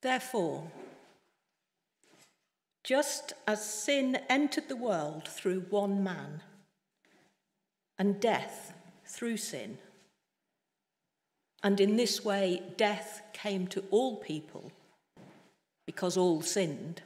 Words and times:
Therefore, 0.00 0.70
just 2.84 3.32
as 3.46 3.64
sin 3.64 4.18
entered 4.28 4.68
the 4.68 4.76
world 4.76 5.26
through 5.28 5.66
one 5.70 6.02
man, 6.02 6.42
and 7.98 8.20
death 8.20 8.72
through 9.04 9.36
sin, 9.36 9.78
and 11.62 11.80
in 11.80 11.96
this 11.96 12.24
way 12.24 12.62
death 12.76 13.22
came 13.32 13.66
to 13.66 13.84
all 13.90 14.16
people 14.16 14.70
because 15.86 16.16
all 16.16 16.42
sinned. 16.42 17.02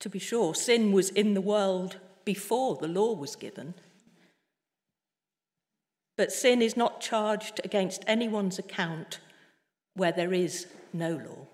To 0.00 0.08
be 0.08 0.18
sure, 0.18 0.54
sin 0.54 0.92
was 0.92 1.10
in 1.10 1.34
the 1.34 1.40
world 1.40 1.98
before 2.24 2.76
the 2.76 2.88
law 2.88 3.12
was 3.14 3.36
given. 3.36 3.74
But 6.16 6.32
sin 6.32 6.62
is 6.62 6.76
not 6.76 7.00
charged 7.00 7.60
against 7.64 8.04
anyone's 8.06 8.58
account 8.58 9.20
where 9.96 10.12
there 10.12 10.32
is 10.32 10.66
no 10.92 11.10
law. 11.10 11.46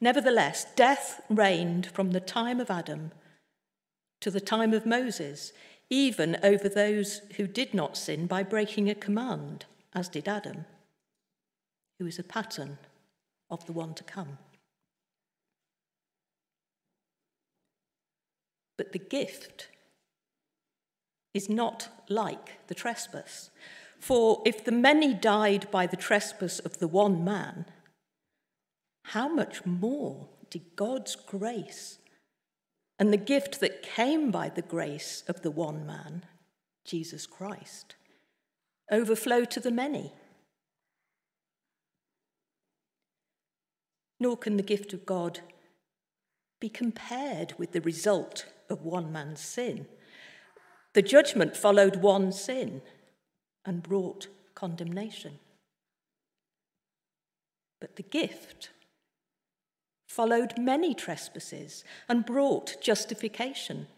Nevertheless, 0.00 0.66
death 0.74 1.20
reigned 1.30 1.86
from 1.86 2.10
the 2.10 2.20
time 2.20 2.60
of 2.60 2.70
Adam 2.70 3.12
to 4.20 4.30
the 4.30 4.40
time 4.40 4.72
of 4.72 4.86
Moses, 4.86 5.52
even 5.88 6.36
over 6.42 6.68
those 6.68 7.20
who 7.36 7.46
did 7.46 7.74
not 7.74 7.96
sin 7.96 8.26
by 8.26 8.42
breaking 8.42 8.90
a 8.90 8.94
command, 8.94 9.66
as 9.94 10.08
did 10.08 10.26
Adam, 10.28 10.64
who 11.98 12.06
is 12.06 12.18
a 12.18 12.24
pattern 12.24 12.78
of 13.50 13.64
the 13.66 13.72
one 13.72 13.94
to 13.94 14.04
come. 14.04 14.38
But 18.76 18.92
the 18.92 18.98
gift 18.98 19.68
is 21.32 21.48
not 21.48 21.88
like 22.08 22.66
the 22.66 22.74
trespass. 22.74 23.50
For 24.04 24.42
if 24.44 24.62
the 24.62 24.70
many 24.70 25.14
died 25.14 25.70
by 25.70 25.86
the 25.86 25.96
trespass 25.96 26.58
of 26.58 26.78
the 26.78 26.86
one 26.86 27.24
man, 27.24 27.64
how 29.04 29.28
much 29.28 29.64
more 29.64 30.28
did 30.50 30.76
God's 30.76 31.16
grace 31.16 31.96
and 32.98 33.10
the 33.10 33.16
gift 33.16 33.60
that 33.60 33.82
came 33.82 34.30
by 34.30 34.50
the 34.50 34.60
grace 34.60 35.24
of 35.26 35.40
the 35.40 35.50
one 35.50 35.86
man, 35.86 36.26
Jesus 36.84 37.26
Christ, 37.26 37.94
overflow 38.92 39.46
to 39.46 39.58
the 39.58 39.70
many? 39.70 40.12
Nor 44.20 44.36
can 44.36 44.58
the 44.58 44.62
gift 44.62 44.92
of 44.92 45.06
God 45.06 45.40
be 46.60 46.68
compared 46.68 47.54
with 47.56 47.72
the 47.72 47.80
result 47.80 48.44
of 48.68 48.82
one 48.82 49.10
man's 49.10 49.40
sin. 49.40 49.86
The 50.92 51.00
judgment 51.00 51.56
followed 51.56 51.96
one 51.96 52.32
sin 52.32 52.82
and 53.64 53.82
brought 53.82 54.28
condemnation. 54.54 55.38
But 57.80 57.96
the 57.96 58.02
gift 58.02 58.70
followed 60.08 60.58
many 60.58 60.94
trespasses 60.94 61.84
and 62.08 62.24
brought 62.24 62.76
justification. 62.80 63.88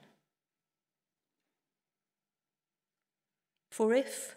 For 3.70 3.92
if, 3.92 4.34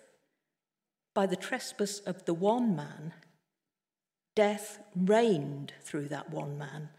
by 1.15 1.25
the 1.25 1.37
trespass 1.37 1.99
of 1.99 2.25
the 2.25 2.33
one 2.33 2.75
man, 2.75 3.13
death 4.35 4.79
reigned 4.95 5.73
through 5.81 6.09
that 6.09 6.29
one 6.29 6.57
man, 6.57 6.89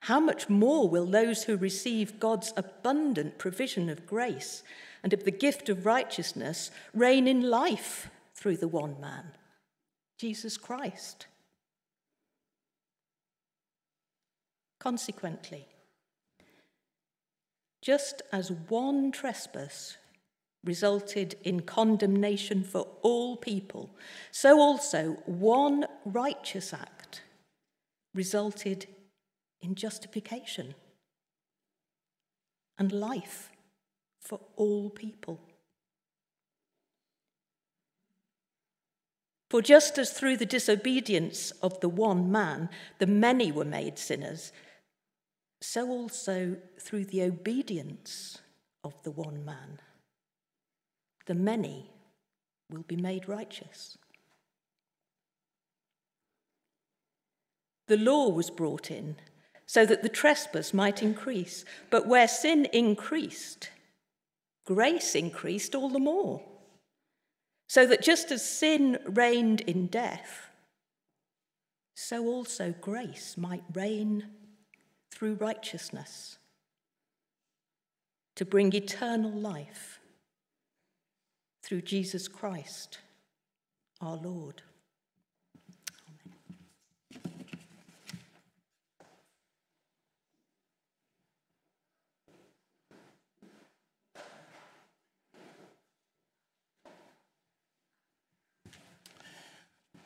how 0.00 0.18
much 0.18 0.48
more 0.48 0.88
will 0.88 1.06
those 1.06 1.44
who 1.44 1.56
receive 1.56 2.18
God's 2.18 2.52
abundant 2.56 3.38
provision 3.38 3.88
of 3.88 4.06
grace 4.06 4.62
and 5.02 5.12
of 5.12 5.24
the 5.24 5.30
gift 5.30 5.68
of 5.68 5.86
righteousness 5.86 6.70
reign 6.94 7.26
in 7.26 7.42
life 7.42 8.10
through 8.34 8.56
the 8.56 8.68
one 8.68 9.00
man, 9.00 9.32
Jesus 10.18 10.56
Christ? 10.56 11.26
Consequently, 14.78 15.66
just 17.82 18.22
as 18.32 18.50
one 18.50 19.12
trespass 19.12 19.96
resulted 20.64 21.36
in 21.42 21.60
condemnation 21.60 22.62
for 22.62 22.86
all 23.02 23.36
people, 23.36 23.90
so 24.30 24.60
also 24.60 25.16
one 25.24 25.86
righteous 26.04 26.72
act 26.74 27.22
resulted 28.14 28.86
in 29.62 29.74
justification 29.74 30.74
and 32.78 32.92
life 32.92 33.50
for 34.20 34.40
all 34.56 34.90
people. 34.90 35.40
For 39.48 39.60
just 39.60 39.98
as 39.98 40.12
through 40.12 40.36
the 40.36 40.46
disobedience 40.46 41.50
of 41.62 41.80
the 41.80 41.88
one 41.88 42.30
man 42.30 42.68
the 42.98 43.06
many 43.06 43.50
were 43.50 43.64
made 43.64 43.98
sinners, 43.98 44.52
so 45.60 45.88
also 45.88 46.56
through 46.78 47.06
the 47.06 47.22
obedience 47.22 48.38
of 48.84 49.02
the 49.02 49.10
one 49.10 49.44
man 49.44 49.80
the 51.26 51.34
many 51.34 51.90
will 52.70 52.82
be 52.82 52.96
made 52.96 53.28
righteous. 53.28 53.96
The 57.86 57.96
law 57.96 58.28
was 58.28 58.50
brought 58.50 58.90
in 58.90 59.16
so 59.66 59.86
that 59.86 60.02
the 60.02 60.08
trespass 60.08 60.74
might 60.74 61.02
increase. 61.02 61.64
But 61.90 62.08
where 62.08 62.26
sin 62.26 62.66
increased, 62.72 63.70
grace 64.74 65.16
increased 65.16 65.74
all 65.74 65.88
the 65.88 65.98
more. 65.98 66.40
So 67.68 67.86
that 67.86 68.02
just 68.02 68.30
as 68.30 68.48
sin 68.48 68.98
reigned 69.04 69.62
in 69.62 69.88
death, 69.88 70.48
so 71.96 72.24
also 72.26 72.72
grace 72.80 73.36
might 73.36 73.64
reign 73.72 74.28
through 75.10 75.34
righteousness 75.34 76.38
to 78.36 78.44
bring 78.44 78.72
eternal 78.72 79.32
life 79.32 79.98
through 81.64 81.82
Jesus 81.82 82.28
Christ, 82.28 82.98
our 84.00 84.16
Lord. 84.16 84.62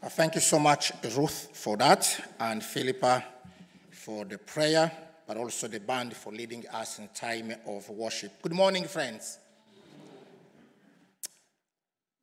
Thank 0.08 0.34
you 0.34 0.40
so 0.40 0.58
much, 0.58 0.92
Ruth, 1.16 1.48
for 1.54 1.76
that, 1.78 2.34
and 2.38 2.62
Philippa 2.62 3.24
for 3.90 4.26
the 4.26 4.36
prayer, 4.36 4.92
but 5.26 5.38
also 5.38 5.66
the 5.66 5.80
band 5.80 6.14
for 6.14 6.30
leading 6.30 6.66
us 6.68 6.98
in 6.98 7.08
time 7.14 7.54
of 7.66 7.88
worship. 7.88 8.32
Good 8.42 8.52
morning, 8.52 8.84
friends. 8.84 9.38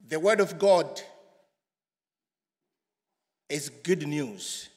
The 0.08 0.20
Word 0.20 0.42
of 0.42 0.60
God 0.60 1.02
is 3.50 3.70
good 3.70 4.08
news. 4.08 4.70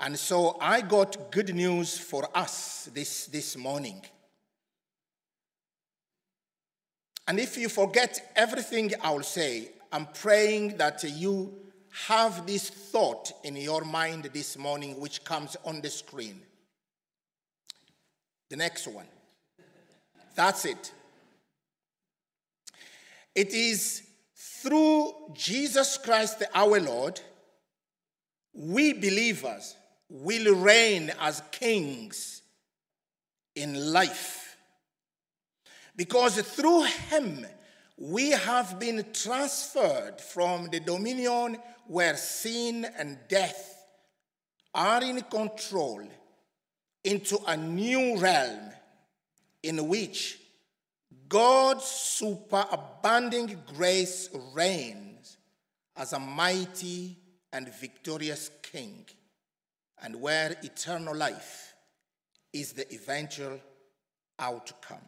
And 0.00 0.18
so 0.18 0.56
I 0.60 0.80
got 0.80 1.30
good 1.30 1.54
news 1.54 1.96
for 1.98 2.28
us 2.34 2.90
this, 2.92 3.26
this 3.26 3.56
morning. 3.56 4.02
And 7.28 7.38
if 7.38 7.56
you 7.56 7.68
forget 7.68 8.32
everything 8.34 8.92
I 9.00 9.12
will 9.12 9.22
say, 9.22 9.70
I'm 9.92 10.06
praying 10.06 10.78
that 10.78 11.04
you 11.04 11.54
have 12.06 12.46
this 12.46 12.70
thought 12.70 13.30
in 13.44 13.56
your 13.56 13.84
mind 13.84 14.30
this 14.32 14.56
morning, 14.56 14.98
which 14.98 15.22
comes 15.22 15.54
on 15.66 15.82
the 15.82 15.90
screen. 15.90 16.40
The 18.48 18.56
next 18.56 18.86
one. 18.88 19.06
That's 20.34 20.64
it. 20.64 20.92
It 23.34 23.52
is 23.52 24.02
through 24.34 25.12
Jesus 25.34 25.98
Christ 25.98 26.42
our 26.54 26.80
Lord, 26.80 27.20
we 28.54 28.94
believers 28.94 29.76
will 30.08 30.54
reign 30.54 31.12
as 31.20 31.42
kings 31.50 32.42
in 33.54 33.92
life. 33.92 34.56
Because 35.94 36.40
through 36.40 36.84
Him, 36.84 37.46
we 38.02 38.30
have 38.30 38.80
been 38.80 39.04
transferred 39.12 40.20
from 40.20 40.66
the 40.72 40.80
dominion 40.80 41.56
where 41.86 42.16
sin 42.16 42.84
and 42.98 43.16
death 43.28 43.86
are 44.74 45.04
in 45.04 45.20
control 45.22 46.02
into 47.04 47.38
a 47.46 47.56
new 47.56 48.18
realm 48.18 48.72
in 49.62 49.86
which 49.86 50.40
God's 51.28 51.84
superabounding 51.84 53.56
grace 53.76 54.28
reigns 54.52 55.36
as 55.96 56.12
a 56.12 56.18
mighty 56.18 57.16
and 57.52 57.72
victorious 57.72 58.50
king, 58.62 59.04
and 60.02 60.20
where 60.20 60.56
eternal 60.64 61.14
life 61.14 61.72
is 62.52 62.72
the 62.72 62.92
eventual 62.92 63.60
outcome. 64.40 65.06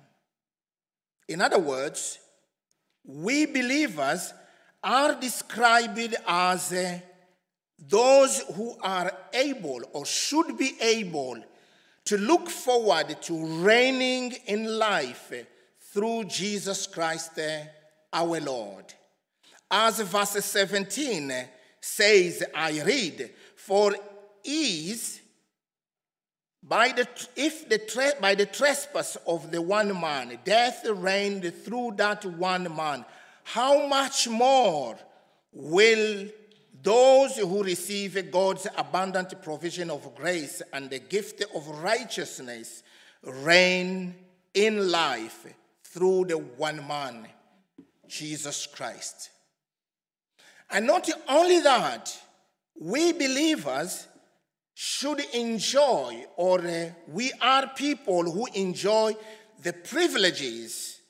In 1.28 1.40
other 1.40 1.58
words, 1.58 2.20
we 3.04 3.46
believers 3.46 4.32
are 4.82 5.14
described 5.20 6.16
as 6.26 6.72
uh, 6.72 6.98
those 7.88 8.40
who 8.54 8.76
are 8.82 9.12
able 9.32 9.80
or 9.92 10.06
should 10.06 10.56
be 10.56 10.74
able 10.80 11.36
to 12.04 12.18
look 12.18 12.48
forward 12.48 13.16
to 13.22 13.46
reigning 13.62 14.32
in 14.46 14.78
life 14.78 15.32
through 15.92 16.24
Jesus 16.24 16.86
Christ 16.86 17.38
uh, 17.38 17.60
our 18.12 18.40
Lord. 18.40 18.92
As 19.70 20.00
verse 20.00 20.44
17 20.44 21.32
says, 21.80 22.44
I 22.54 22.82
read, 22.82 23.30
For 23.56 23.94
is 24.44 25.20
by 26.66 26.88
the, 26.88 27.06
if 27.36 27.68
the, 27.68 28.14
by 28.20 28.34
the 28.34 28.46
trespass 28.46 29.16
of 29.26 29.50
the 29.50 29.60
one 29.60 30.00
man, 30.00 30.38
death 30.44 30.86
reigned 30.88 31.52
through 31.62 31.94
that 31.96 32.24
one 32.24 32.74
man, 32.74 33.04
how 33.42 33.86
much 33.86 34.28
more 34.28 34.96
will 35.52 36.26
those 36.82 37.36
who 37.36 37.62
receive 37.62 38.30
God's 38.30 38.66
abundant 38.76 39.42
provision 39.42 39.90
of 39.90 40.14
grace 40.14 40.62
and 40.72 40.88
the 40.88 40.98
gift 40.98 41.44
of 41.54 41.68
righteousness 41.68 42.82
reign 43.22 44.14
in 44.54 44.90
life 44.90 45.46
through 45.82 46.26
the 46.26 46.38
one 46.38 46.86
man, 46.88 47.26
Jesus 48.08 48.66
Christ? 48.66 49.30
And 50.70 50.86
not 50.86 51.10
only 51.28 51.60
that, 51.60 52.16
we 52.80 53.12
believers 53.12 54.08
should 54.74 55.20
enjoy, 55.32 56.26
or 56.36 56.60
uh, 56.60 56.90
we 57.08 57.32
are 57.40 57.68
people 57.76 58.30
who 58.30 58.46
enjoy 58.54 59.14
the 59.62 59.72
privileges 59.72 61.00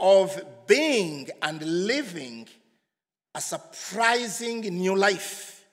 of 0.00 0.40
being 0.66 1.28
and 1.42 1.62
living 1.62 2.48
a 3.34 3.40
surprising 3.40 4.60
new 4.60 4.96
life, 4.96 5.64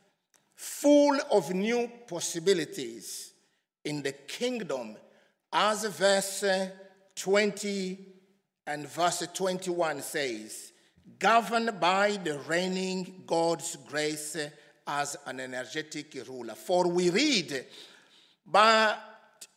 full 0.55 1.17
of 1.31 1.53
new 1.53 1.89
possibilities 2.07 3.33
in 3.85 4.03
the 4.03 4.11
kingdom, 4.11 4.97
as 5.51 5.85
verse 5.85 6.43
20 7.15 8.05
and 8.67 8.87
verse 8.87 9.27
21 9.33 10.01
says, 10.01 10.73
governed 11.17 11.79
by 11.79 12.11
the 12.23 12.37
reigning 12.39 13.23
God's 13.25 13.77
grace 13.87 14.37
as 14.89 15.15
an 15.27 15.39
energetic 15.39 16.17
ruler. 16.27 16.55
For 16.55 16.87
we 16.87 17.09
read, 17.11 17.65
but 18.45 18.97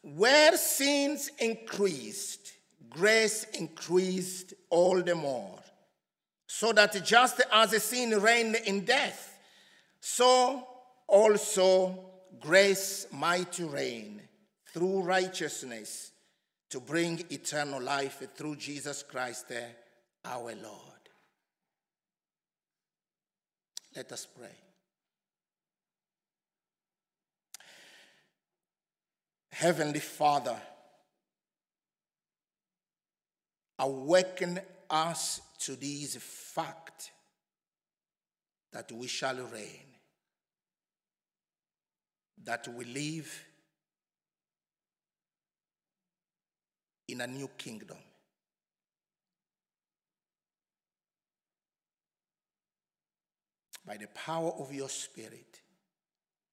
where 0.03 0.57
sins 0.57 1.31
increased, 1.39 2.53
grace 2.91 3.45
increased 3.59 4.53
all 4.69 5.01
the 5.01 5.15
more. 5.15 5.59
So 6.47 6.73
that 6.75 7.03
just 7.05 7.41
as 7.51 7.83
sin 7.83 8.11
reigned 8.21 8.57
in 8.67 8.85
death, 8.85 9.39
so 10.01 10.67
also 11.07 11.99
grace 12.39 13.07
might 13.11 13.59
reign 13.59 14.21
through 14.75 15.03
righteousness 15.03 16.11
to 16.69 16.81
bring 16.81 17.25
eternal 17.31 17.81
life 17.81 18.23
through 18.35 18.57
Jesus 18.57 19.03
Christ 19.03 19.47
eh, 19.51 19.63
our 20.25 20.55
Lord. 20.55 20.93
Let 23.95 24.13
us 24.13 24.27
pray. 24.27 24.72
Heavenly 29.53 30.01
Father, 30.01 30.57
awaken 33.79 34.59
us 34.89 35.43
to 35.59 35.77
this 35.77 36.17
fact 36.17 37.13
that 38.73 38.91
we 38.91 39.07
shall 39.07 39.37
reign, 39.37 39.87
that 42.43 42.67
we 42.67 42.87
live 42.87 43.45
in 47.09 47.21
a 47.21 47.27
new 47.27 47.49
kingdom. 47.59 47.99
By 53.85 53.99
the 53.99 54.09
power 54.09 54.53
of 54.59 54.73
your 54.73 54.89
Spirit, 54.89 55.61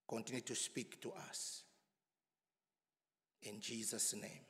continue 0.08 0.42
to 0.42 0.56
speak 0.56 1.02
to 1.02 1.14
us. 1.30 1.64
In 3.44 3.62
Jesus' 3.62 4.14
name, 4.14 4.46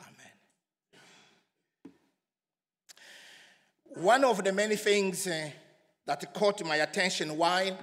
amen. 0.00 0.32
One 3.94 4.24
of 4.24 4.42
the 4.42 4.52
many 4.52 4.76
things 4.76 5.26
uh, 5.26 5.50
that 6.06 6.34
caught 6.34 6.64
my 6.64 6.76
attention 6.76 7.36
while 7.36 7.78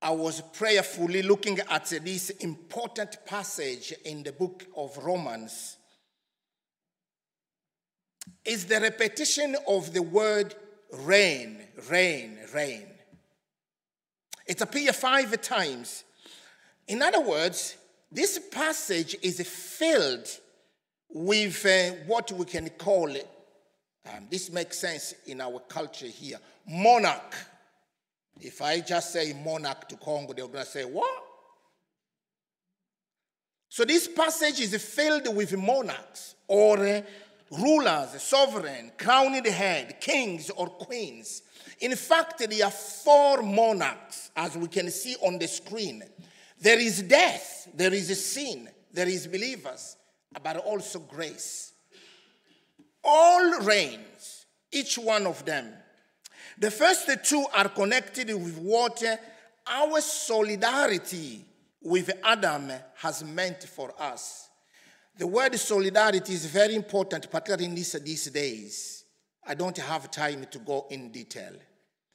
I 0.00 0.10
was 0.10 0.40
prayerfully 0.40 1.22
looking 1.22 1.60
at 1.70 1.86
this 1.86 2.30
important 2.30 3.18
passage 3.24 3.94
in 4.04 4.22
the 4.22 4.32
book 4.32 4.64
of 4.76 4.96
Romans 4.98 5.76
is 8.44 8.66
the 8.66 8.80
repetition 8.80 9.56
of 9.66 9.92
the 9.92 10.02
word 10.02 10.54
reign, 10.92 11.58
reign, 11.90 12.38
reign. 12.54 12.86
It 14.46 14.60
appears 14.60 14.96
five 14.96 15.40
times. 15.40 16.04
In 16.86 17.00
other 17.00 17.20
words, 17.20 17.76
this 18.14 18.38
passage 18.38 19.16
is 19.22 19.40
filled 19.40 20.28
with 21.10 21.66
uh, 21.66 21.96
what 22.06 22.30
we 22.32 22.44
can 22.44 22.68
call. 22.70 23.10
Um, 23.10 24.28
this 24.30 24.50
makes 24.50 24.78
sense 24.78 25.14
in 25.26 25.40
our 25.40 25.58
culture 25.68 26.06
here. 26.06 26.38
Monarch. 26.68 27.34
If 28.40 28.62
I 28.62 28.80
just 28.80 29.12
say 29.12 29.32
monarch 29.44 29.88
to 29.88 29.96
Congo, 29.96 30.32
they're 30.32 30.46
going 30.46 30.64
to 30.64 30.70
say, 30.70 30.84
What? 30.84 31.22
So 33.68 33.84
this 33.84 34.06
passage 34.06 34.60
is 34.60 34.76
filled 34.82 35.34
with 35.34 35.56
monarchs 35.56 36.36
or 36.46 36.78
uh, 36.78 37.02
rulers, 37.50 38.22
sovereign, 38.22 38.92
crowned 38.96 39.44
head, 39.46 40.00
kings 40.00 40.50
or 40.50 40.68
queens. 40.68 41.42
In 41.80 41.96
fact, 41.96 42.38
there 42.48 42.66
are 42.66 42.70
four 42.70 43.42
monarchs, 43.42 44.30
as 44.36 44.56
we 44.56 44.68
can 44.68 44.90
see 44.90 45.16
on 45.20 45.38
the 45.38 45.48
screen. 45.48 46.04
There 46.64 46.80
is 46.80 47.02
death, 47.02 47.68
there 47.74 47.92
is 47.92 48.24
sin, 48.24 48.70
there 48.90 49.06
is 49.06 49.26
believers, 49.26 49.98
but 50.42 50.56
also 50.56 50.98
grace. 50.98 51.74
All 53.04 53.60
reigns, 53.60 54.46
each 54.72 54.96
one 54.96 55.26
of 55.26 55.44
them. 55.44 55.74
The 56.58 56.70
first 56.70 57.10
two 57.24 57.44
are 57.54 57.68
connected 57.68 58.28
with 58.28 58.56
what 58.56 59.02
our 59.66 60.00
solidarity 60.00 61.44
with 61.82 62.10
Adam 62.24 62.72
has 62.94 63.22
meant 63.22 63.64
for 63.64 63.92
us. 64.00 64.48
The 65.18 65.26
word 65.26 65.54
solidarity 65.56 66.32
is 66.32 66.46
very 66.46 66.76
important, 66.76 67.30
particularly 67.30 67.66
in 67.66 67.74
these, 67.74 67.92
these 67.92 68.30
days. 68.30 69.04
I 69.46 69.52
don't 69.52 69.76
have 69.76 70.10
time 70.10 70.46
to 70.50 70.58
go 70.60 70.86
in 70.88 71.12
detail. 71.12 71.52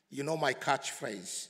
You 0.10 0.24
know 0.24 0.38
my 0.38 0.56
catchphrase. 0.56 1.50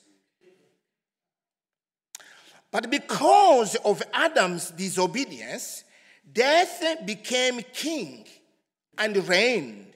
But 2.71 2.89
because 2.89 3.75
of 3.77 4.03
Adam's 4.13 4.71
disobedience, 4.71 5.83
death 6.31 6.83
became 7.05 7.61
king 7.73 8.25
and 8.97 9.17
reigned. 9.27 9.88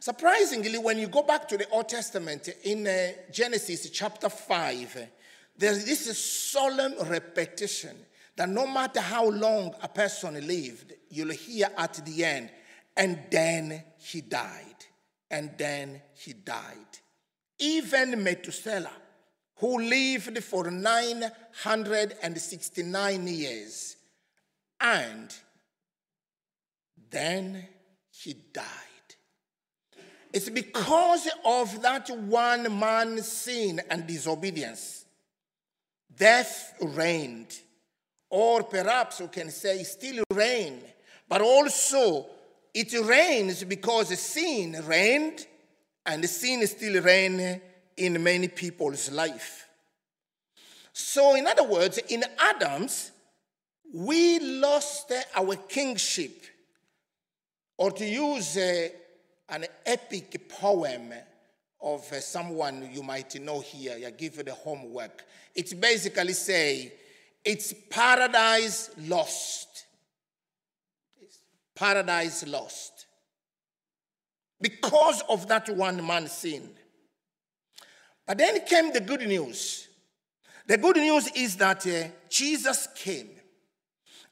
Surprisingly, 0.00 0.78
when 0.78 0.98
you 0.98 1.08
go 1.08 1.22
back 1.22 1.48
to 1.48 1.56
the 1.56 1.68
Old 1.70 1.88
Testament 1.88 2.48
in 2.62 2.86
uh, 2.86 3.08
Genesis 3.32 3.90
chapter 3.90 4.28
5, 4.28 5.08
there's 5.56 5.84
this 5.84 6.16
solemn 6.16 6.94
repetition 7.08 7.96
that 8.36 8.48
no 8.48 8.66
matter 8.68 9.00
how 9.00 9.28
long 9.28 9.74
a 9.82 9.88
person 9.88 10.34
lived, 10.46 10.92
you'll 11.10 11.30
hear 11.32 11.68
at 11.76 11.94
the 12.04 12.24
end, 12.24 12.50
and 12.96 13.18
then 13.28 13.82
he 13.98 14.20
died, 14.20 14.76
and 15.28 15.50
then 15.58 16.00
he 16.14 16.32
died. 16.32 16.86
Even 17.58 18.22
Methuselah 18.22 18.92
who 19.58 19.78
lived 19.80 20.42
for 20.44 20.70
969 20.70 23.26
years. 23.26 23.96
And 24.80 25.34
then 27.10 27.66
he 28.10 28.34
died. 28.52 28.64
It's 30.32 30.48
because 30.50 31.28
of 31.44 31.82
that 31.82 32.08
one 32.10 32.78
man's 32.78 33.26
sin 33.26 33.80
and 33.90 34.06
disobedience. 34.06 35.04
Death 36.14 36.74
reigned. 36.80 37.58
Or 38.30 38.62
perhaps 38.62 39.20
we 39.20 39.26
can 39.28 39.50
say 39.50 39.82
still 39.84 40.22
reign. 40.30 40.82
But 41.28 41.40
also 41.40 42.26
it 42.74 42.92
reigns 42.92 43.64
because 43.64 44.18
sin 44.18 44.76
reigned 44.86 45.46
and 46.04 46.28
sin 46.28 46.66
still 46.66 47.02
reigns 47.02 47.62
in 47.98 48.22
many 48.22 48.48
people's 48.48 49.10
life. 49.10 49.66
So, 50.92 51.36
in 51.36 51.46
other 51.46 51.64
words, 51.64 51.98
in 52.08 52.24
Adam's, 52.38 53.12
we 53.94 54.40
lost 54.40 55.12
our 55.36 55.54
kingship. 55.56 56.44
Or 57.76 57.92
to 57.92 58.04
use 58.04 58.56
uh, 58.56 58.88
an 59.48 59.66
epic 59.86 60.48
poem 60.48 61.12
of 61.80 62.12
uh, 62.12 62.20
someone 62.20 62.90
you 62.92 63.02
might 63.02 63.40
know 63.40 63.60
here. 63.60 63.96
I 64.04 64.10
give 64.10 64.36
you 64.36 64.42
the 64.42 64.54
homework. 64.54 65.24
It 65.54 65.80
basically 65.80 66.32
say, 66.32 66.92
it's 67.44 67.72
paradise 67.88 68.90
lost. 69.06 69.86
It's 71.20 71.38
paradise 71.74 72.46
lost. 72.46 73.06
Because 74.60 75.22
of 75.28 75.46
that 75.46 75.68
one 75.68 76.04
man 76.04 76.26
sin. 76.26 76.68
But 78.28 78.36
then 78.36 78.60
came 78.66 78.92
the 78.92 79.00
good 79.00 79.26
news. 79.26 79.88
The 80.66 80.76
good 80.76 80.98
news 80.98 81.28
is 81.34 81.56
that 81.56 81.86
uh, 81.86 82.08
Jesus 82.28 82.86
came. 82.94 83.30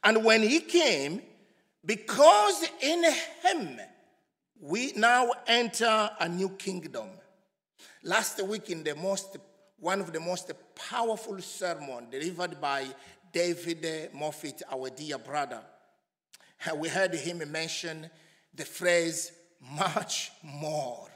And 0.05 0.23
when 0.23 0.43
he 0.43 0.61
came, 0.61 1.23
because 1.83 2.69
in 2.83 3.05
him 3.43 3.81
we 4.61 4.93
now 4.97 5.31
enter 5.47 6.11
a 6.21 6.29
new 6.29 6.51
kingdom. 6.51 7.09
Last 8.03 8.43
week, 8.43 8.69
in 8.69 8.85
the 8.85 8.95
most, 8.95 9.39
one 9.81 10.01
of 10.01 10.13
the 10.13 10.21
most 10.21 10.53
powerful 10.75 11.41
sermon 11.41 12.11
delivered 12.11 12.61
by 12.61 12.85
David 13.33 14.11
Moffat, 14.13 14.63
our 14.71 14.91
dear 14.91 15.17
brother, 15.17 15.63
we 16.77 16.89
heard 16.89 17.15
him 17.15 17.51
mention 17.51 18.11
the 18.55 18.67
phrase 18.67 19.33
much 19.59 20.33
more. 20.43 21.09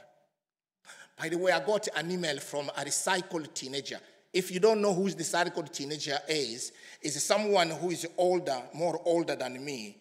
By 1.21 1.29
the 1.29 1.37
way, 1.37 1.51
I 1.51 1.63
got 1.63 1.87
an 1.95 2.09
email 2.09 2.39
from 2.39 2.69
a 2.69 2.83
recycled 2.83 3.53
teenager. 3.53 3.99
If 4.33 4.49
you 4.49 4.59
don't 4.59 4.81
know 4.81 4.91
who 4.91 5.07
the 5.07 5.21
recycled 5.21 5.71
teenager 5.71 6.17
is, 6.27 6.71
is 6.99 7.23
someone 7.23 7.69
who 7.69 7.91
is 7.91 8.07
older, 8.17 8.59
more 8.73 8.99
older 9.05 9.35
than 9.35 9.63
me, 9.63 9.97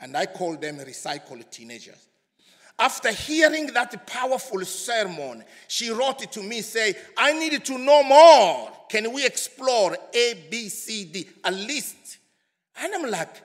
and 0.00 0.16
I 0.16 0.24
call 0.24 0.56
them 0.56 0.78
recycled 0.78 1.50
teenagers. 1.50 2.08
After 2.78 3.12
hearing 3.12 3.66
that 3.74 4.06
powerful 4.06 4.64
sermon, 4.64 5.44
she 5.68 5.90
wrote 5.90 6.22
it 6.22 6.32
to 6.32 6.42
me, 6.42 6.62
say, 6.62 6.94
I 7.18 7.34
need 7.34 7.62
to 7.66 7.76
know 7.76 8.02
more. 8.02 8.70
Can 8.88 9.12
we 9.12 9.26
explore 9.26 9.94
A, 10.14 10.48
B, 10.50 10.70
C, 10.70 11.04
D, 11.04 11.28
a 11.44 11.50
list? 11.50 12.16
And 12.80 12.94
I'm 12.94 13.10
like, 13.10 13.42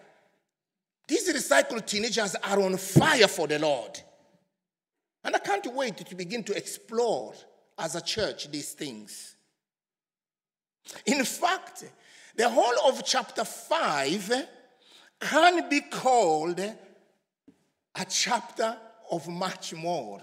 these 1.10 1.30
recycled 1.34 1.86
teenagers 1.86 2.36
are 2.42 2.62
on 2.62 2.78
fire 2.78 3.28
for 3.28 3.48
the 3.48 3.60
Lord. 3.60 4.00
And 5.28 5.36
I 5.36 5.40
can't 5.40 5.74
wait 5.74 5.98
to 5.98 6.16
begin 6.16 6.42
to 6.46 6.56
explore 6.56 7.34
as 7.78 7.96
a 7.96 8.02
church 8.02 8.50
these 8.50 8.72
things. 8.72 9.36
In 11.06 11.26
fact, 11.26 11.84
the 12.38 12.48
whole 12.48 12.88
of 12.88 13.04
chapter 13.04 13.44
5 13.44 14.46
can 15.20 15.70
be 15.70 15.82
called 15.82 16.62
a 16.62 18.06
chapter 18.08 18.78
of 19.12 19.28
much 19.28 19.74
more. 19.74 20.22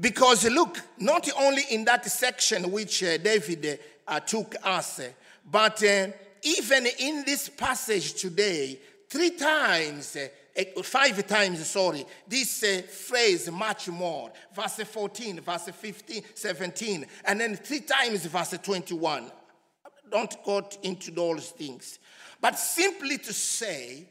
Because 0.00 0.50
look, 0.50 0.80
not 0.98 1.30
only 1.38 1.62
in 1.70 1.84
that 1.84 2.04
section 2.06 2.72
which 2.72 3.04
uh, 3.04 3.18
David 3.18 3.78
uh, 4.08 4.18
took 4.18 4.56
us, 4.64 5.00
but 5.48 5.80
uh, 5.84 6.08
even 6.42 6.88
in 6.98 7.22
this 7.24 7.48
passage 7.50 8.14
today, 8.14 8.80
three 9.08 9.30
times, 9.30 10.16
five 10.82 11.26
times, 11.26 11.66
sorry, 11.66 12.04
this 12.26 12.62
uh, 12.62 12.82
phrase, 12.88 13.50
much 13.50 13.88
more, 13.88 14.30
verse 14.54 14.76
14, 14.76 15.40
verse 15.40 15.70
15, 15.72 16.22
17, 16.34 17.06
and 17.24 17.40
then 17.40 17.56
three 17.56 17.80
times, 17.80 18.26
verse 18.26 18.56
21. 18.62 19.30
Don't 20.10 20.44
go 20.44 20.68
into 20.82 21.10
those 21.10 21.50
things. 21.50 21.98
But 22.40 22.58
simply 22.58 23.18
to 23.18 23.32
say 23.32 24.08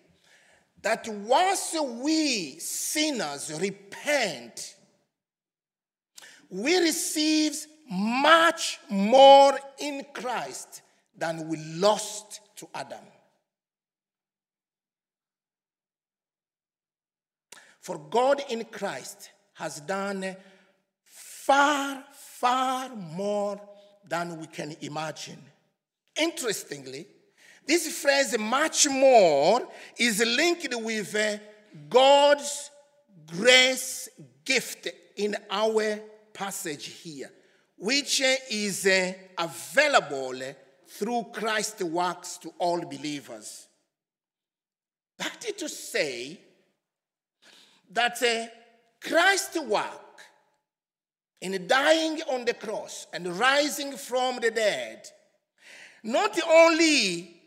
that 0.81 1.07
once 1.07 1.75
we 2.01 2.57
sinners 2.59 3.51
repent, 3.59 4.75
we 6.49 6.77
receive 6.77 7.65
much 7.89 8.79
more 8.89 9.59
in 9.79 10.05
Christ 10.13 10.81
than 11.15 11.47
we 11.47 11.57
lost 11.57 12.39
to 12.55 12.67
Adam. 12.73 13.03
For 17.81 17.97
God 17.97 18.43
in 18.49 18.63
Christ 18.65 19.31
has 19.55 19.79
done 19.81 20.35
far, 21.03 22.03
far 22.13 22.89
more 22.95 23.59
than 24.07 24.39
we 24.39 24.47
can 24.47 24.75
imagine. 24.81 25.41
Interestingly, 26.15 27.07
this 27.65 28.01
phrase, 28.01 28.37
much 28.37 28.87
more, 28.87 29.67
is 29.97 30.19
linked 30.19 30.73
with 30.75 31.15
uh, 31.15 31.37
God's 31.89 32.69
grace 33.25 34.09
gift 34.45 34.87
in 35.15 35.35
our 35.49 35.99
passage 36.33 36.85
here, 36.85 37.31
which 37.77 38.21
is 38.51 38.85
uh, 38.85 39.13
available 39.37 40.39
through 40.87 41.25
Christ's 41.33 41.83
works 41.83 42.37
to 42.39 42.53
all 42.59 42.81
believers. 42.81 43.67
That 45.17 45.45
is 45.47 45.53
to 45.53 45.69
say 45.69 46.39
that 47.93 48.21
uh, 48.23 48.45
Christ's 49.01 49.59
work 49.59 50.21
in 51.41 51.67
dying 51.67 52.21
on 52.29 52.45
the 52.45 52.53
cross 52.53 53.07
and 53.13 53.27
rising 53.37 53.93
from 53.93 54.39
the 54.39 54.51
dead. 54.51 55.07
Not 56.03 56.39
only 56.47 57.41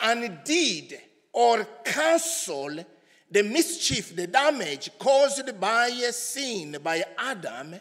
undid 0.00 0.98
or 1.32 1.64
cancel 1.84 2.84
the 3.30 3.42
mischief, 3.42 4.14
the 4.14 4.26
damage 4.26 4.90
caused 4.98 5.58
by 5.58 5.90
sin 6.10 6.76
by 6.82 7.04
Adam, 7.16 7.74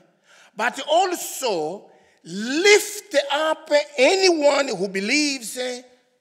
but 0.55 0.79
also 0.87 1.89
lift 2.23 3.15
up 3.31 3.69
anyone 3.97 4.69
who 4.69 4.87
believes 4.87 5.59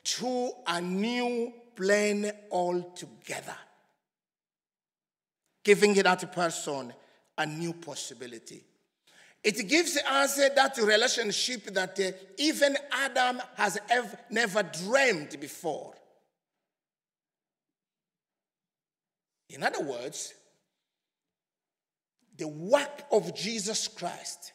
to 0.03 0.51
a 0.67 0.81
new 0.81 1.53
plane 1.77 2.31
altogether, 2.51 3.57
giving 5.65 5.95
that 5.95 6.33
person 6.33 6.93
a 7.37 7.47
new 7.47 7.73
possibility. 7.73 8.63
It 9.43 9.69
gives 9.69 9.97
us 9.97 10.37
that 10.37 10.77
relationship 10.79 11.65
that 11.73 11.99
uh, 11.99 12.13
even 12.37 12.77
Adam 12.93 13.41
has 13.57 13.79
ever, 13.89 14.19
never 14.31 14.63
dreamed 14.63 15.41
before. 15.41 15.95
In 19.49 19.63
other 19.63 19.83
words, 19.83 20.35
the 22.37 22.49
work 22.49 23.03
of 23.11 23.35
Jesus 23.35 23.89
Christ 23.89 24.53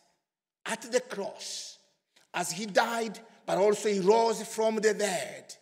at 0.66 0.82
the 0.92 1.02
cross, 1.02 1.78
as 2.34 2.52
he 2.52 2.66
died, 2.66 3.20
but 3.46 3.58
also 3.58 3.90
he 3.90 4.00
rose 4.00 4.42
from 4.44 4.76
the 4.78 4.94
dead, 4.94 5.54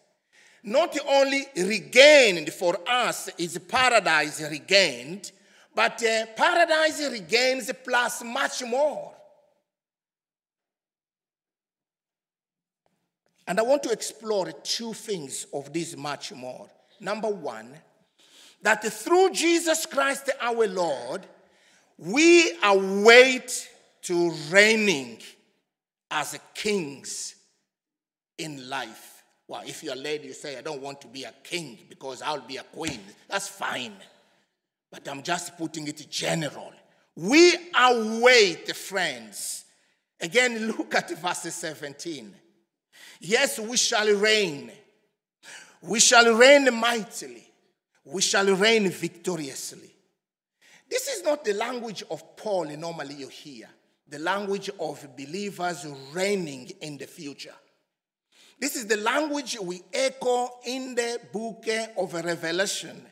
not 0.63 0.98
only 1.08 1.46
regained 1.58 2.53
for 2.53 2.77
us 2.88 3.29
is 3.38 3.58
paradise 3.58 4.41
regained, 4.50 5.32
but 5.75 6.01
uh, 6.03 6.25
paradise 6.36 7.05
regains 7.12 7.72
plus 7.84 8.24
much 8.24 8.63
more. 8.63 9.13
And 13.46 13.60
I 13.60 13.63
want 13.63 13.84
to 13.84 13.91
explore 13.91 14.51
two 14.51 14.93
things 14.93 15.48
of 15.53 15.74
this 15.74 15.98
much 15.98 16.32
more. 16.32 16.70
Number 17.01 17.27
one, 17.27 17.74
that 18.62 18.82
through 18.86 19.32
Jesus 19.32 19.86
Christ 19.86 20.29
our 20.39 20.65
Lord, 20.67 21.25
we 21.98 22.53
await 22.63 23.70
to 24.03 24.32
reigning 24.50 25.20
as 26.10 26.39
kings 26.53 27.36
in 28.38 28.70
life. 28.70 29.12
Well, 29.54 29.62
if 29.68 29.84
you're 29.84 29.96
lady, 29.96 30.30
you 30.30 30.34
say, 30.34 30.58
I 30.58 30.62
don't 30.62 30.82
want 30.82 31.00
to 31.02 31.08
be 31.08 31.26
a 31.26 31.34
king 31.44 31.78
because 31.88 32.24
I'll 32.24 32.42
be 32.42 32.58
a 32.58 32.64
queen. 32.64 33.02
That's 33.30 33.48
fine. 33.48 33.94
But 34.90 35.08
I'm 35.08 35.22
just 35.22 35.56
putting 35.60 35.88
it 35.88 36.10
general. 36.10 36.74
We 37.16 37.54
await, 37.80 38.76
friends. 38.76 39.66
Again, 40.20 40.68
look 40.78 40.96
at 40.96 41.12
verse 41.20 41.54
17. 41.54 42.34
Yes, 43.20 43.60
we 43.60 43.78
shall 43.78 44.12
reign. 44.16 44.72
We 45.84 46.00
shall 46.00 46.34
reign 46.34 46.74
mightily 46.74 47.44
we 48.06 48.24
shall 48.24 48.48
reign 48.56 48.90
victoriously. 48.90 49.92
This 50.90 51.08
is 51.08 51.24
not 51.24 51.46
the 51.46 51.54
language 51.54 52.04
of 52.10 52.36
Paul 52.36 52.66
normally 52.66 53.14
you 53.14 53.28
hear, 53.28 53.68
the 54.08 54.18
language 54.18 54.72
of 54.80 55.08
believers 55.16 55.86
reigning 56.12 56.72
in 56.82 56.98
the 56.98 57.06
future. 57.06 57.54
This 58.60 58.76
is 58.76 58.88
the 58.88 58.98
language 58.98 59.58
we 59.62 59.82
echo 59.94 60.50
in 60.66 60.96
the 60.96 61.20
book 61.32 61.66
of 61.98 62.14
Revelation, 62.14 63.06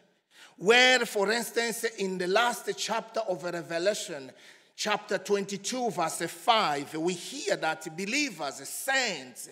where, 0.57 0.99
for 1.05 1.31
instance, 1.31 1.83
in 1.83 2.17
the 2.17 2.27
last 2.27 2.69
chapter 2.77 3.19
of 3.21 3.43
Revelation, 3.43 4.31
chapter 4.75 5.17
22, 5.17 5.91
verse 5.91 6.21
5, 6.21 6.95
we 6.95 7.13
hear 7.13 7.55
that 7.57 7.85
believers, 7.97 8.67
saints, 8.67 9.49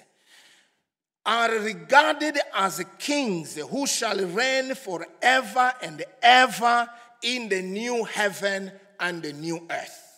are 1.25 1.51
regarded 1.59 2.39
as 2.55 2.83
kings 2.97 3.55
who 3.55 3.85
shall 3.85 4.17
reign 4.25 4.73
forever 4.73 5.73
and 5.81 6.03
ever 6.21 6.89
in 7.21 7.49
the 7.49 7.61
new 7.61 8.03
heaven 8.05 8.71
and 8.99 9.21
the 9.21 9.33
new 9.33 9.67
earth. 9.69 10.08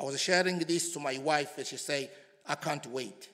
I 0.00 0.04
was 0.04 0.18
sharing 0.18 0.58
this 0.60 0.92
to 0.94 1.00
my 1.00 1.18
wife, 1.18 1.58
and 1.58 1.66
she 1.66 1.76
said, 1.76 2.10
I 2.46 2.54
can't 2.54 2.86
wait 2.86 3.28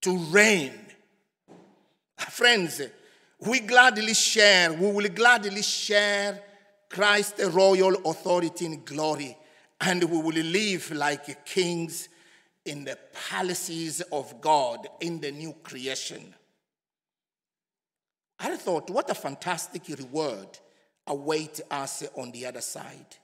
to 0.00 0.16
reign. 0.16 0.72
Friends, 2.30 2.80
we 3.38 3.60
gladly 3.60 4.14
share, 4.14 4.72
we 4.72 4.90
will 4.90 5.08
gladly 5.10 5.62
share 5.62 6.40
Christ's 6.88 7.44
royal 7.44 7.94
authority 8.08 8.66
and 8.66 8.84
glory, 8.84 9.36
and 9.80 10.02
we 10.04 10.16
will 10.16 10.44
live 10.44 10.90
like 10.92 11.44
kings 11.44 12.08
in 12.64 12.84
the 12.84 12.98
palaces 13.28 14.00
of 14.12 14.40
God 14.40 14.88
in 15.00 15.20
the 15.20 15.30
new 15.30 15.52
creation. 15.62 16.34
I 18.38 18.56
thought, 18.56 18.90
what 18.90 19.10
a 19.10 19.14
fantastic 19.14 19.82
reward 19.88 20.58
awaits 21.06 21.60
us 21.70 22.04
on 22.16 22.32
the 22.32 22.46
other 22.46 22.60
side. 22.60 23.18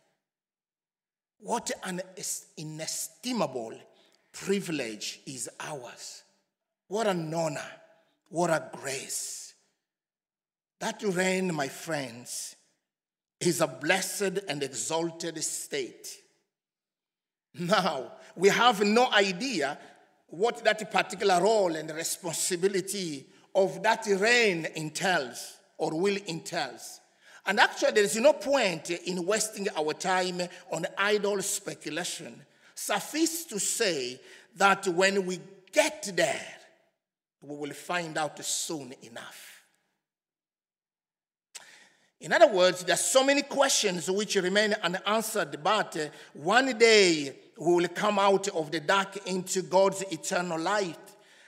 What 1.41 1.71
an 1.85 2.01
inestimable 2.57 3.75
privilege 4.33 5.21
is 5.27 5.49
ours. 5.61 6.23
What 6.89 7.07
an 7.07 7.33
honor. 7.33 7.71
What 8.29 8.51
a 8.51 8.69
grace. 8.73 9.55
That 10.81 11.03
reign, 11.03 11.55
my 11.55 11.69
friends, 11.69 12.57
is 13.41 13.61
a 13.61 13.67
blessed 13.67 14.41
and 14.49 14.63
exalted 14.63 15.43
state. 15.43 16.09
Now, 17.55 18.13
we 18.37 18.49
have 18.49 18.83
no 18.85 19.11
idea 19.11 19.79
what 20.29 20.63
that 20.65 20.91
particular 20.93 21.41
role 21.41 21.75
and 21.75 21.91
responsibility 21.91 23.27
of 23.55 23.83
that 23.83 24.07
reign 24.07 24.67
entails 24.77 25.57
or 25.79 25.99
will 25.99 26.17
entails. 26.27 26.98
And 27.49 27.59
actually, 27.59 27.93
there 27.93 28.05
is 28.05 28.17
no 28.17 28.35
point 28.35 28.91
in 28.91 29.25
wasting 29.25 29.69
our 29.75 29.95
time 29.95 30.43
on 30.71 30.87
idle 30.99 31.41
speculation. 31.41 32.43
Suffice 32.75 33.45
to 33.47 33.59
say 33.59 34.21
that 34.57 34.87
when 34.89 35.25
we 35.25 35.41
get 35.73 36.13
there, 36.15 36.47
we 37.41 37.57
will 37.57 37.73
find 37.73 38.19
out 38.19 38.45
soon 38.45 38.95
enough. 39.03 39.65
In 42.21 42.35
other 42.35 42.53
words, 42.53 42.85
there 42.85 42.95
are 42.95 42.99
so 42.99 43.25
many 43.25 43.41
questions 43.41 44.11
which 44.11 44.37
remain 44.37 44.75
unanswered, 44.83 45.63
but 45.65 45.97
uh, 45.97 46.07
one 46.35 46.77
day 46.77 47.35
we 47.57 47.75
will 47.75 47.89
come 47.89 48.19
out 48.19 48.49
of 48.49 48.71
the 48.71 48.81
dark 48.81 49.27
into 49.27 49.63
God's 49.63 50.03
eternal 50.11 50.61
light. 50.61 50.99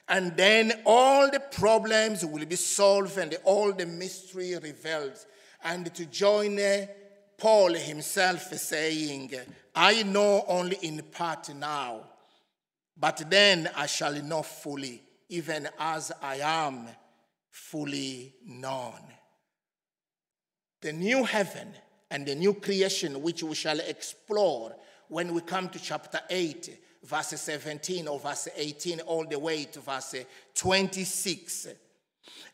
And 0.08 0.34
then 0.34 0.72
all 0.86 1.30
the 1.30 1.40
problems 1.40 2.24
will 2.24 2.46
be 2.46 2.56
solved 2.56 3.18
and 3.18 3.36
all 3.44 3.72
the 3.72 3.86
mystery 3.86 4.56
revealed. 4.56 5.18
And 5.64 5.94
to 5.94 6.06
join 6.06 6.58
uh, 6.58 6.86
Paul 7.36 7.74
himself 7.74 8.52
saying, 8.54 9.32
I 9.74 10.02
know 10.02 10.44
only 10.48 10.78
in 10.82 11.02
part 11.10 11.54
now, 11.54 12.04
but 12.96 13.22
then 13.30 13.70
I 13.76 13.86
shall 13.86 14.14
know 14.22 14.42
fully 14.42 15.02
even 15.30 15.68
as 15.78 16.12
I 16.20 16.36
am 16.36 16.86
fully 17.48 18.34
known. 18.44 19.00
The 20.82 20.92
new 20.92 21.24
heaven 21.24 21.68
and 22.10 22.26
the 22.26 22.34
new 22.34 22.54
creation, 22.54 23.22
which 23.22 23.42
we 23.42 23.54
shall 23.54 23.78
explore 23.80 24.74
when 25.08 25.32
we 25.32 25.40
come 25.40 25.68
to 25.68 25.78
chapter 25.78 26.20
8, 26.28 26.78
verse 27.04 27.28
17 27.28 28.08
or 28.08 28.18
verse 28.18 28.48
18, 28.54 29.00
all 29.00 29.24
the 29.24 29.38
way 29.38 29.64
to 29.64 29.80
verse 29.80 30.16
26, 30.54 31.68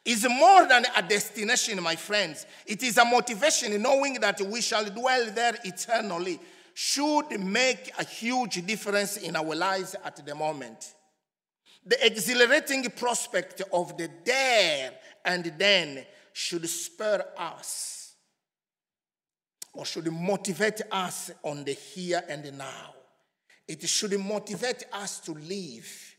is 0.06 0.26
more 0.28 0.66
than 0.66 0.86
a 0.96 1.02
destination, 1.02 1.82
my 1.82 1.96
friends. 1.96 2.46
It 2.66 2.82
is 2.82 2.96
a 2.96 3.04
motivation, 3.04 3.82
knowing 3.82 4.14
that 4.14 4.40
we 4.40 4.60
shall 4.60 4.84
dwell 4.84 5.26
there 5.32 5.58
eternally, 5.64 6.40
should 6.72 7.40
make 7.40 7.92
a 7.98 8.04
huge 8.04 8.64
difference 8.66 9.16
in 9.16 9.36
our 9.36 9.54
lives 9.54 9.96
at 10.04 10.24
the 10.24 10.34
moment 10.34 10.94
the 11.86 12.04
exhilarating 12.04 12.82
prospect 12.90 13.62
of 13.72 13.96
the 13.96 14.10
there 14.24 14.90
and 15.24 15.52
then 15.56 16.04
should 16.32 16.68
spur 16.68 17.24
us 17.38 18.14
or 19.72 19.86
should 19.86 20.10
motivate 20.10 20.82
us 20.90 21.30
on 21.44 21.62
the 21.62 21.72
here 21.72 22.22
and 22.28 22.44
the 22.44 22.50
now. 22.50 22.92
It 23.68 23.88
should 23.88 24.18
motivate 24.18 24.84
us 24.92 25.20
to 25.20 25.32
live 25.32 26.16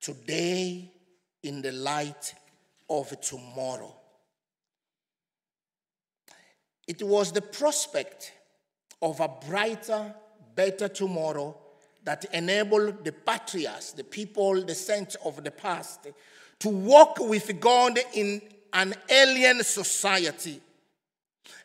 today 0.00 0.92
in 1.46 1.62
the 1.62 1.72
light 1.72 2.34
of 2.88 3.20
tomorrow. 3.20 3.94
It 6.86 7.02
was 7.02 7.32
the 7.32 7.42
prospect 7.42 8.32
of 9.02 9.20
a 9.20 9.28
brighter, 9.48 10.14
better 10.54 10.88
tomorrow 10.88 11.56
that 12.04 12.24
enabled 12.32 13.04
the 13.04 13.12
patriarchs, 13.12 13.92
the 13.92 14.04
people, 14.04 14.62
the 14.62 14.74
saints 14.74 15.16
of 15.24 15.42
the 15.42 15.50
past, 15.50 16.06
to 16.60 16.68
walk 16.68 17.18
with 17.18 17.60
God 17.60 17.98
in 18.14 18.40
an 18.72 18.94
alien 19.10 19.62
society. 19.64 20.60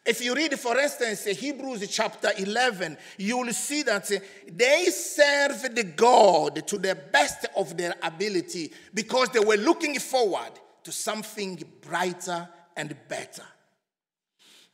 If 0.06 0.22
you 0.22 0.34
read, 0.34 0.60
for 0.60 0.78
instance, 0.80 1.26
Hebrews 1.26 1.88
chapter 1.90 2.32
11, 2.38 2.98
you 3.18 3.38
will 3.38 3.54
see 3.54 3.84
that 3.84 4.12
they 4.52 4.86
served 4.86 5.76
the 5.76 5.84
God 5.84 6.66
to 6.68 6.78
the 6.78 6.96
best 6.96 7.46
of 7.56 7.78
their 7.78 7.94
ability 8.02 8.72
because 8.94 9.30
they 9.30 9.40
were 9.40 9.58
looking 9.58 10.00
forward 10.00 10.52
to 10.84 10.92
something 10.92 11.62
brighter 11.82 12.50
and 12.76 12.96
better. 13.08 13.46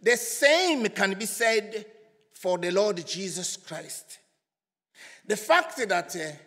The 0.02 0.16
same 0.16 0.86
can 0.88 1.14
be 1.16 1.26
said 1.26 1.86
for 2.32 2.58
the 2.58 2.72
Lord 2.72 3.06
Jesus 3.06 3.58
Christ. 3.58 4.20
The 5.26 5.36
fact 5.36 5.78
that 5.90 6.16
uh, 6.16 6.38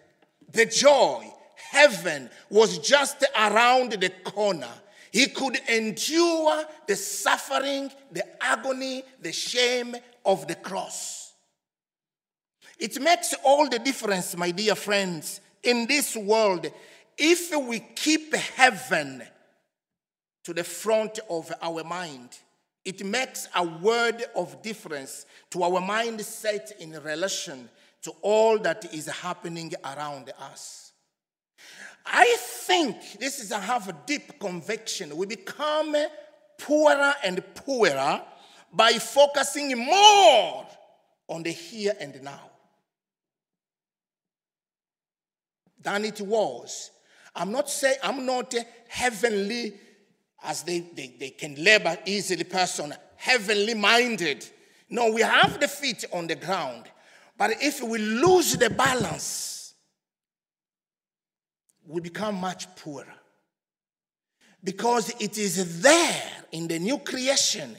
the 0.53 0.67
joy, 0.67 1.27
heaven, 1.71 2.31
was 2.49 2.79
just 2.79 3.25
around 3.37 3.93
the 3.93 4.11
corner. 4.25 4.73
He 5.13 5.27
could 5.27 5.59
endure 5.69 6.65
the 6.87 6.97
suffering, 6.97 7.91
the 8.13 8.25
agony, 8.43 9.03
the 9.21 9.33
shame 9.33 9.97
of 10.25 10.47
the 10.47 10.55
cross. 10.55 11.33
It 12.79 13.01
makes 13.01 13.35
all 13.45 13.69
the 13.69 13.79
difference, 13.79 14.37
my 14.37 14.51
dear 14.51 14.75
friends, 14.75 15.41
in 15.63 15.87
this 15.87 16.17
world 16.17 16.71
if 17.19 17.55
we 17.55 17.81
keep 17.81 18.35
heaven 18.35 19.23
to 20.45 20.55
the 20.55 20.65
front 20.65 21.19
of 21.29 21.53
our 21.61 21.85
mind. 21.85 22.31
It 22.85 23.05
makes 23.05 23.47
a 23.55 23.63
word 23.63 24.25
of 24.35 24.63
difference 24.63 25.27
to 25.51 25.63
our 25.63 25.83
mindset 25.83 26.79
in 26.79 26.93
relation 27.03 27.69
to 28.03 28.13
all 28.23 28.59
that 28.61 28.95
is 28.95 29.07
happening 29.07 29.75
around 29.85 30.33
us. 30.41 30.93
I 32.07 32.37
think 32.39 33.19
this 33.19 33.41
is 33.41 33.53
I 33.53 33.61
have 33.61 33.89
a 33.89 33.97
deep 34.07 34.39
conviction. 34.41 35.17
We 35.17 35.27
become 35.27 35.95
poorer 36.59 37.15
and 37.25 37.43
poorer 37.55 38.23
by 38.73 38.93
focusing 38.93 39.77
more 39.77 40.67
on 41.29 41.43
the 41.43 41.51
here 41.51 41.95
and 42.01 42.23
now 42.23 42.51
than 45.83 46.05
it 46.05 46.21
was. 46.21 46.91
I'm 47.35 47.53
not 47.53 47.71
saying 47.71 47.97
I'm 48.03 48.27
not 48.27 48.55
heavenly 48.89 49.75
as 50.43 50.63
they, 50.63 50.81
they, 50.81 51.15
they 51.19 51.31
can 51.31 51.55
labor 51.63 51.97
easily 52.07 52.45
person, 52.45 52.95
heavenly 53.17 53.75
minded. 53.75 54.47
No, 54.89 55.13
we 55.13 55.23
have 55.23 55.61
the 55.61 55.69
feet 55.69 56.05
on 56.13 56.27
the 56.27 56.35
ground. 56.35 56.87
But 57.37 57.63
if 57.63 57.83
we 57.83 57.99
lose 57.99 58.57
the 58.57 58.71
balance, 58.71 59.60
we 61.91 62.01
become 62.01 62.37
much 62.37 62.75
poorer. 62.77 63.13
Because 64.63 65.13
it 65.21 65.39
is 65.39 65.83
there 65.83 66.23
in 66.53 66.69
the 66.69 66.79
new 66.79 66.99
creation 66.99 67.77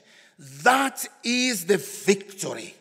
that 0.63 1.05
is 1.23 1.65
the 1.65 1.77
victory. 1.77 2.75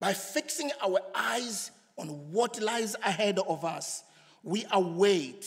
By 0.00 0.12
fixing 0.12 0.70
our 0.82 1.00
eyes 1.14 1.70
on 1.98 2.08
what 2.32 2.60
lies 2.60 2.96
ahead 3.04 3.38
of 3.38 3.64
us, 3.64 4.02
we 4.42 4.64
await, 4.72 5.46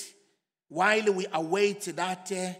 while 0.67 1.11
we 1.13 1.25
await 1.33 1.81
that 1.95 2.31
uh, 2.31 2.53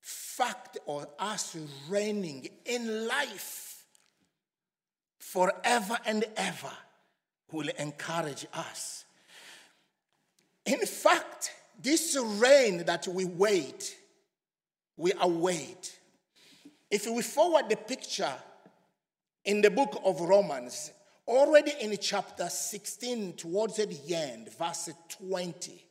fact 0.00 0.78
of 0.86 1.06
us 1.18 1.56
reigning 1.88 2.48
in 2.66 3.06
life 3.06 3.84
forever 5.18 5.98
and 6.04 6.24
ever 6.36 6.72
will 7.52 7.68
encourage 7.78 8.46
us. 8.54 9.04
In 10.66 10.80
fact, 10.86 11.52
this 11.82 12.16
reign 12.20 12.84
that 12.84 13.08
we 13.08 13.24
wait, 13.24 13.96
we 14.96 15.12
await. 15.20 15.98
If 16.90 17.06
we 17.06 17.22
forward 17.22 17.68
the 17.68 17.76
picture 17.76 18.32
in 19.44 19.62
the 19.62 19.70
book 19.70 20.00
of 20.04 20.20
Romans, 20.20 20.92
already 21.26 21.72
in 21.80 21.96
chapter 21.98 22.48
16, 22.48 23.34
towards 23.34 23.76
the 23.76 24.14
end, 24.14 24.52
verse 24.52 24.90
20, 25.08 25.84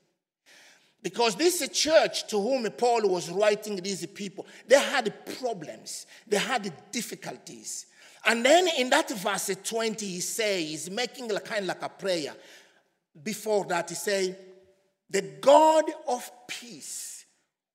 Because 1.02 1.36
this 1.36 1.68
church 1.70 2.28
to 2.28 2.40
whom 2.40 2.70
Paul 2.72 3.10
was 3.10 3.32
writing 3.32 3.78
these 3.78 4.06
people, 4.08 4.46
they 4.68 4.80
had 4.80 5.14
problems, 5.40 6.06
they 6.28 6.38
had 6.38 6.72
difficulties. 6.92 7.86
And 8.30 8.46
then 8.46 8.68
in 8.78 8.92
that 8.92 9.10
verse 9.10 9.50
20, 9.64 10.06
he 10.06 10.20
says, 10.20 10.88
making 10.92 11.32
a 11.32 11.40
kind 11.40 11.62
of 11.62 11.68
like 11.70 11.82
a 11.82 11.90
prayer. 11.90 12.36
Before 13.24 13.66
that, 13.66 13.90
he 13.90 13.96
says, 13.96 14.36
The 15.10 15.24
God 15.42 15.86
of 16.08 16.30
peace 16.48 17.26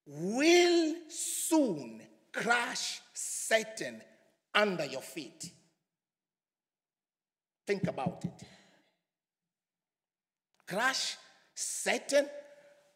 will 0.06 0.94
soon 1.08 2.02
crush 2.32 3.00
Satan 3.12 4.00
under 4.54 4.84
your 4.84 5.02
feet. 5.02 5.50
Think 7.66 7.88
about 7.88 8.24
it. 8.24 8.46
Crush 10.68 11.16
Satan 11.52 12.28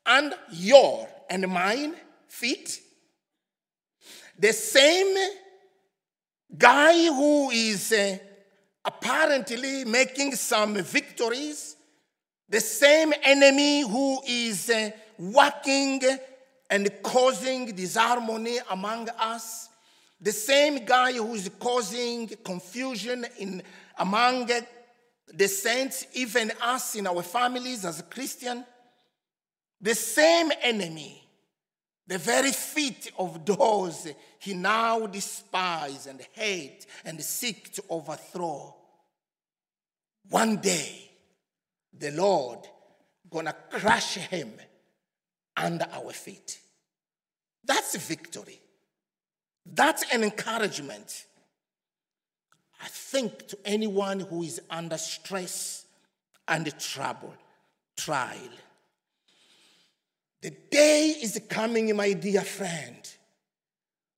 and 0.06 0.32
your 0.52 1.08
and 1.28 1.48
mine 1.48 1.96
feet. 2.28 2.80
The 4.38 4.52
same 4.52 5.16
guy 6.56 7.06
who 7.06 7.50
is 7.50 7.92
uh, 7.92 8.18
apparently 8.84 9.84
making 9.84 10.34
some 10.34 10.74
victories, 10.76 11.76
the 12.48 12.60
same 12.60 13.12
enemy 13.22 13.82
who 13.82 14.20
is 14.26 14.70
uh, 14.70 14.90
working 15.18 16.02
and 16.70 16.90
causing 17.02 17.74
disharmony 17.74 18.58
among 18.70 19.08
us, 19.18 19.68
the 20.20 20.32
same 20.32 20.84
guy 20.84 21.12
who 21.12 21.34
is 21.34 21.50
causing 21.58 22.28
confusion 22.44 23.26
in 23.38 23.62
among 23.98 24.48
the 25.34 25.48
saints, 25.48 26.06
even 26.14 26.52
us 26.62 26.94
in 26.94 27.06
our 27.06 27.22
families 27.22 27.84
as 27.84 28.00
a 28.00 28.04
Christian, 28.04 28.64
the 29.80 29.94
same 29.94 30.50
enemy, 30.62 31.27
the 32.08 32.18
very 32.18 32.52
feet 32.52 33.12
of 33.18 33.44
those 33.44 34.08
he 34.38 34.54
now 34.54 35.06
despises 35.06 36.06
and 36.06 36.20
hates 36.32 36.86
and 37.04 37.22
seeks 37.22 37.70
to 37.70 37.84
overthrow. 37.90 38.74
One 40.30 40.56
day, 40.56 41.10
the 41.96 42.10
Lord 42.12 42.60
gonna 43.30 43.54
crush 43.70 44.14
him 44.14 44.54
under 45.54 45.86
our 45.92 46.12
feet. 46.12 46.58
That's 47.64 47.94
victory. 47.96 48.58
That's 49.66 50.02
an 50.10 50.24
encouragement. 50.24 51.26
I 52.82 52.86
think 52.88 53.48
to 53.48 53.58
anyone 53.66 54.20
who 54.20 54.42
is 54.44 54.62
under 54.70 54.96
stress 54.96 55.84
and 56.46 56.78
trouble, 56.78 57.34
trial. 57.98 58.48
The 60.40 60.50
day 60.70 61.16
is 61.20 61.40
coming, 61.48 61.94
my 61.96 62.12
dear 62.12 62.42
friend, 62.42 62.96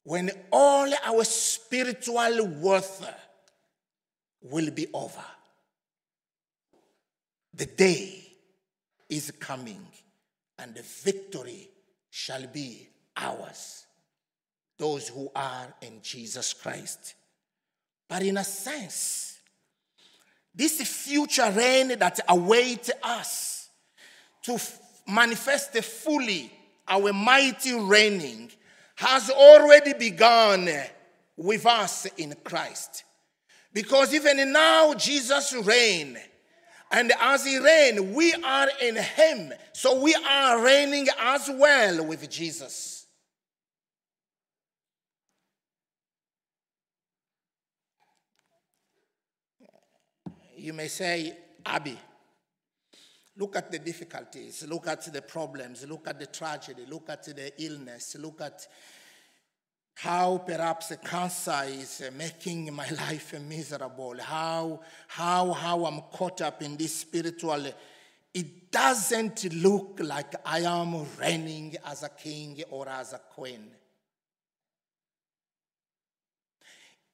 when 0.05 0.31
all 0.53 0.91
our 1.05 1.25
spiritual 1.25 2.47
worth 2.61 3.09
will 4.43 4.71
be 4.71 4.87
over. 4.93 5.25
The 7.55 7.67
day 7.67 8.23
is 9.09 9.31
coming, 9.39 9.87
and 10.59 10.75
the 10.75 10.83
victory 10.83 11.69
shall 12.11 12.47
be 12.47 12.89
ours, 13.17 13.87
those 14.79 15.09
who 15.09 15.31
are 15.35 15.75
in 15.83 16.01
Jesus 16.03 16.53
Christ. 16.53 17.15
But 18.09 18.23
in 18.23 18.37
a 18.37 18.45
sense, 18.45 19.39
this 20.55 20.81
future 20.83 21.51
reign 21.51 21.99
that 21.99 22.21
awaits 22.29 22.91
us 23.03 23.69
to 24.43 24.59
manifest 25.11 25.73
fully 25.79 26.53
our 26.89 27.13
mighty 27.13 27.79
reigning 27.79 28.51
has 28.97 29.31
already 29.31 29.95
begun 29.95 30.69
with 31.37 31.65
us 31.65 32.07
in 32.17 32.35
Christ. 32.45 33.05
Because 33.73 34.13
even 34.13 34.53
now, 34.53 34.95
Jesus 34.95 35.55
reigns. 35.55 36.19
And 36.91 37.13
as 37.21 37.47
he 37.47 37.59
reigns, 37.59 38.01
we 38.01 38.35
are 38.35 38.69
in 38.83 38.97
him. 38.97 39.53
So 39.73 40.01
we 40.01 40.15
are 40.15 40.63
reigning 40.63 41.07
as 41.21 41.49
well 41.53 42.05
with 42.05 42.29
Jesus. 42.29 43.07
You 50.57 50.75
may 50.75 50.89
say, 50.89 51.39
Abi, 51.65 51.97
look 53.41 53.57
at 53.57 53.73
the 53.73 53.79
difficulties, 53.79 54.67
look 54.69 54.87
at 54.87 55.11
the 55.11 55.23
problems, 55.23 55.87
look 55.87 56.07
at 56.07 56.19
the 56.19 56.27
tragedy, 56.27 56.85
look 56.87 57.09
at 57.09 57.25
the 57.25 57.51
illness, 57.65 58.17
look 58.19 58.43
at 58.43 58.69
how 59.95 60.39
perhaps 60.39 60.93
cancer 61.03 61.63
is 61.65 62.03
uh, 62.03 62.11
making 62.17 62.73
my 62.75 62.89
life 63.09 63.35
miserable, 63.41 64.15
how, 64.21 64.81
how, 65.09 65.53
how 65.53 65.87
I'm 65.87 66.03
caught 66.13 66.43
up 66.43 66.63
in 66.63 66.77
this 66.77 66.95
spiritual. 66.97 67.65
It 68.35 68.71
doesn't 68.71 69.53
look 69.55 70.01
like 70.03 70.35
I 70.45 70.61
am 70.61 71.07
reigning 71.19 71.77
as 71.87 72.03
a 72.03 72.11
king 72.11 72.63
or 72.69 72.91
as 72.91 73.15
a 73.15 73.19
queen. 73.19 73.71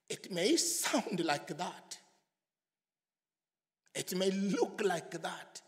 It 0.08 0.32
may 0.32 0.56
sound 0.56 1.24
like 1.24 1.56
that. 1.56 1.98
It 3.94 4.14
may 4.16 4.30
look 4.32 4.82
like 4.84 5.22
that. 5.22 5.62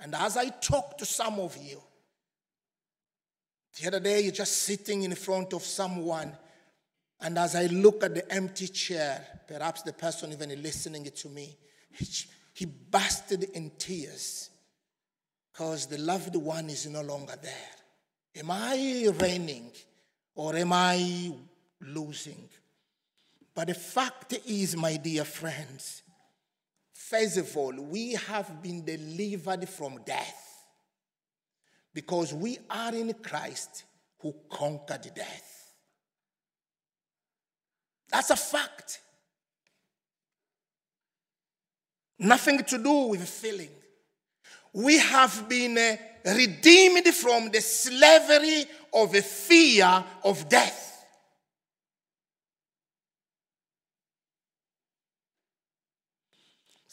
And 0.00 0.14
as 0.14 0.36
I 0.36 0.48
talk 0.48 0.96
to 0.98 1.04
some 1.04 1.40
of 1.40 1.56
you, 1.56 1.80
the 3.80 3.88
other 3.88 4.00
day 4.00 4.22
you're 4.22 4.32
just 4.32 4.62
sitting 4.62 5.02
in 5.02 5.14
front 5.14 5.52
of 5.52 5.62
someone, 5.62 6.32
and 7.20 7.38
as 7.38 7.54
I 7.54 7.66
look 7.66 8.02
at 8.04 8.14
the 8.14 8.32
empty 8.32 8.68
chair, 8.68 9.24
perhaps 9.46 9.82
the 9.82 9.92
person 9.92 10.32
even 10.32 10.50
listening 10.62 11.04
to 11.04 11.28
me, 11.28 11.56
he 12.54 12.64
busted 12.64 13.44
in 13.54 13.70
tears 13.78 14.50
because 15.52 15.86
the 15.86 15.98
loved 15.98 16.36
one 16.36 16.70
is 16.70 16.86
no 16.86 17.02
longer 17.02 17.34
there. 17.42 17.52
Am 18.36 18.50
I 18.50 19.08
reigning 19.18 19.72
or 20.34 20.54
am 20.54 20.72
I 20.72 21.32
losing? 21.80 22.48
But 23.54 23.68
the 23.68 23.74
fact 23.74 24.34
is, 24.46 24.76
my 24.76 24.96
dear 24.96 25.24
friends, 25.24 26.02
First 27.08 27.38
of 27.38 27.56
all, 27.56 27.72
we 27.72 28.12
have 28.12 28.62
been 28.62 28.84
delivered 28.84 29.66
from 29.66 30.00
death 30.04 30.66
because 31.94 32.34
we 32.34 32.58
are 32.68 32.94
in 32.94 33.14
Christ 33.14 33.84
who 34.20 34.34
conquered 34.50 35.10
death. 35.14 35.72
That's 38.10 38.28
a 38.28 38.36
fact. 38.36 39.00
Nothing 42.18 42.62
to 42.64 42.76
do 42.76 43.06
with 43.06 43.26
feeling. 43.26 43.70
We 44.74 44.98
have 44.98 45.48
been 45.48 45.78
uh, 45.78 45.96
redeemed 46.34 47.06
from 47.14 47.50
the 47.50 47.62
slavery 47.62 48.66
of 48.92 49.14
a 49.14 49.22
fear 49.22 50.04
of 50.24 50.46
death. 50.46 50.97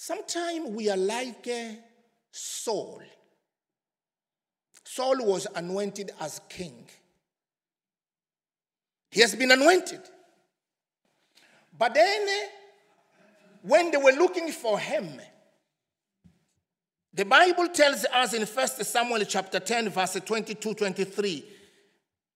Sometimes 0.05 0.69
we 0.69 0.87
are 0.91 0.97
like 0.97 1.47
uh, 1.47 1.73
Saul. 2.31 3.01
Saul 4.83 5.25
was 5.25 5.47
anointed 5.55 6.11
as 6.19 6.41
king. 6.47 6.85
He 9.09 9.21
has 9.21 9.33
been 9.33 9.49
anointed. 9.49 10.01
But 11.75 11.95
then, 11.95 12.21
uh, 12.21 12.47
when 13.63 13.89
they 13.89 13.97
were 13.97 14.11
looking 14.11 14.51
for 14.51 14.77
him, 14.77 15.19
the 17.11 17.25
Bible 17.25 17.69
tells 17.69 18.05
us 18.05 18.35
in 18.35 18.45
1 18.45 18.67
Samuel 18.67 19.25
chapter 19.25 19.59
10, 19.59 19.89
verse 19.89 20.19
22 20.23 20.75
23, 20.75 21.45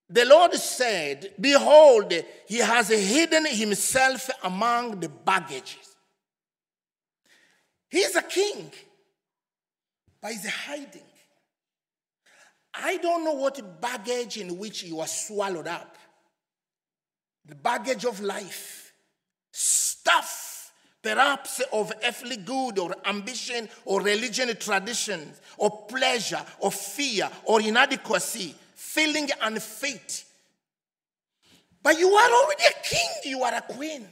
the 0.10 0.26
Lord 0.26 0.56
said, 0.56 1.36
Behold, 1.40 2.14
he 2.48 2.58
has 2.58 2.88
hidden 2.88 3.46
himself 3.46 4.28
among 4.44 5.02
the 5.02 5.10
baggages 5.10 5.90
He's 7.90 8.16
a 8.16 8.22
king, 8.22 8.72
but 10.22 10.32
he's 10.32 10.48
hiding. 10.48 11.02
I 12.74 12.98
don't 12.98 13.26
know 13.26 13.34
what 13.34 13.82
baggage 13.82 14.38
in 14.38 14.58
which 14.58 14.84
you 14.84 15.00
are 15.00 15.08
swallowed 15.08 15.68
up. 15.68 15.96
The 17.46 17.56
baggage 17.56 18.06
of 18.06 18.20
life, 18.22 18.94
stuff, 19.52 20.72
perhaps 21.02 21.62
of 21.74 21.92
earthly 22.06 22.38
good 22.38 22.78
or 22.78 22.94
ambition 23.06 23.68
or 23.86 24.02
religion 24.02 24.56
traditions 24.58 25.42
or 25.58 25.86
pleasure 25.88 26.42
or 26.60 26.72
fear 26.72 27.30
or 27.46 27.60
inadequacy, 27.60 28.54
feeling 28.76 29.30
and 29.42 29.56
unfit. 29.56 30.26
But 31.82 31.98
you 31.98 32.10
are 32.10 32.32
already 32.32 32.64
a 32.66 32.84
king, 32.84 33.10
you 33.26 33.44
are 33.44 33.56
a 33.56 33.62
queen. 33.62 34.08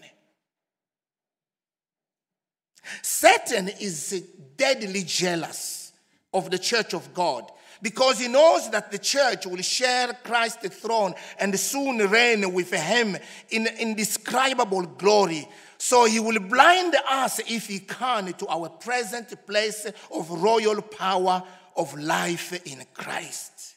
Satan 3.02 3.70
is 3.80 4.26
deadly 4.56 5.04
jealous 5.04 5.94
of 6.34 6.50
the 6.50 6.60
church 6.60 6.94
of 6.94 7.14
God 7.14 7.52
because 7.82 8.20
he 8.20 8.28
knows 8.28 8.70
that 8.72 8.92
the 8.92 8.98
church 8.98 9.46
will 9.46 9.62
share 9.62 10.14
Christ's 10.24 10.76
throne 10.78 11.14
and 11.40 11.58
soon 11.60 11.98
reign 12.10 12.54
with 12.54 12.72
him 12.72 13.18
in 13.50 13.68
indescribable 13.80 14.84
glory. 14.84 15.48
So 15.78 16.06
he 16.06 16.20
will 16.20 16.40
blind 16.40 16.96
us 17.10 17.40
if 17.40 17.68
he 17.68 17.80
can 17.80 18.34
to 18.34 18.48
our 18.48 18.70
present 18.70 19.46
place 19.46 19.86
of 20.12 20.30
royal 20.30 20.82
power 20.82 21.44
of 21.76 21.98
life 21.98 22.66
in 22.66 22.84
Christ. 22.94 23.76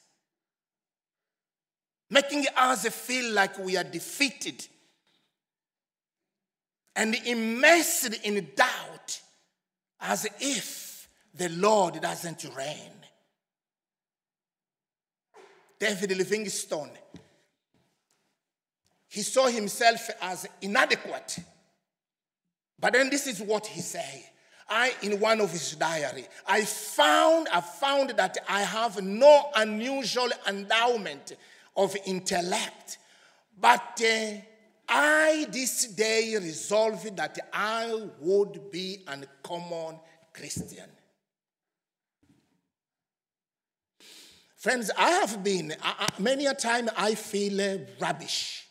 Making 2.09 2.47
us 2.57 2.89
feel 2.89 3.33
like 3.33 3.59
we 3.59 3.77
are 3.77 3.85
defeated 3.85 4.67
and 6.97 7.15
immersed 7.15 8.15
in 8.25 8.49
doubt 8.57 8.90
as 10.01 10.27
if 10.41 11.09
the 11.35 11.49
Lord 11.51 12.01
doesn't 12.01 12.47
reign. 12.57 12.93
David 15.79 16.17
Livingstone, 16.17 16.91
he 19.09 19.23
saw 19.23 19.47
himself 19.47 20.11
as 20.21 20.47
inadequate. 20.61 21.39
But 22.79 22.93
then 22.93 23.11
this 23.11 23.27
is 23.27 23.41
what 23.41 23.67
he 23.67 23.81
said. 23.81 24.25
I, 24.69 24.95
in 25.03 25.19
one 25.19 25.41
of 25.41 25.51
his 25.51 25.75
diary, 25.75 26.27
I 26.47 26.63
found, 26.63 27.49
I 27.53 27.61
found 27.61 28.11
that 28.11 28.39
I 28.49 28.61
have 28.61 29.03
no 29.03 29.51
unusual 29.57 30.29
endowment 30.47 31.33
of 31.77 31.97
intellect, 32.07 32.99
but 33.61 34.01
uh, 34.01 34.37
I 34.91 35.47
this 35.51 35.87
day 35.87 36.37
resolved 36.37 37.17
that 37.17 37.39
I 37.53 38.09
would 38.19 38.73
be 38.73 39.05
a 39.07 39.19
common 39.43 40.01
Christian. 40.33 40.91
Friends, 44.57 44.91
I 44.99 45.11
have 45.11 45.43
been, 45.43 45.75
I, 45.81 46.09
many 46.19 46.47
a 46.47 46.55
time 46.55 46.91
I 46.97 47.15
feel 47.15 47.61
uh, 47.61 47.79
rubbish. 48.01 48.67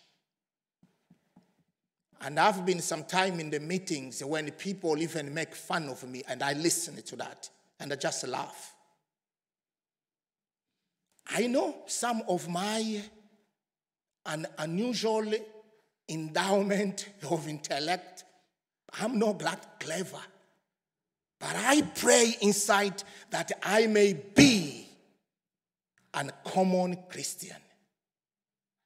And 2.21 2.37
I've 2.37 2.65
been 2.65 2.81
some 2.81 3.05
time 3.05 3.39
in 3.39 3.49
the 3.49 3.61
meetings 3.61 4.23
when 4.23 4.51
people 4.51 4.97
even 4.99 5.33
make 5.33 5.55
fun 5.55 5.87
of 5.87 6.07
me, 6.07 6.21
and 6.27 6.43
I 6.43 6.51
listen 6.51 7.01
to 7.01 7.15
that 7.15 7.49
and 7.79 7.93
I 7.93 7.95
just 7.95 8.27
laugh. 8.27 8.75
I 11.31 11.47
know 11.47 11.77
some 11.87 12.23
of 12.27 12.49
my 12.49 13.01
an 14.25 14.45
unusual 14.57 15.25
endowment 16.09 17.09
of 17.29 17.47
intellect. 17.47 18.23
I'm 18.99 19.19
not 19.19 19.39
that 19.39 19.79
clever. 19.79 20.19
But 21.39 21.55
I 21.55 21.81
pray 21.81 22.35
inside 22.41 23.01
that 23.29 23.51
I 23.63 23.87
may 23.87 24.13
be 24.13 24.87
an 26.13 26.31
common 26.43 26.97
Christian. 27.09 27.55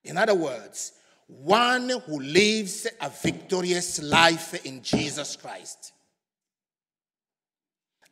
In 0.03 0.17
other 0.17 0.36
words, 0.36 0.93
one 1.27 1.89
who 1.89 2.19
lives 2.19 2.86
a 3.01 3.09
victorious 3.09 4.01
life 4.03 4.65
in 4.65 4.83
Jesus 4.83 5.36
Christ. 5.36 5.93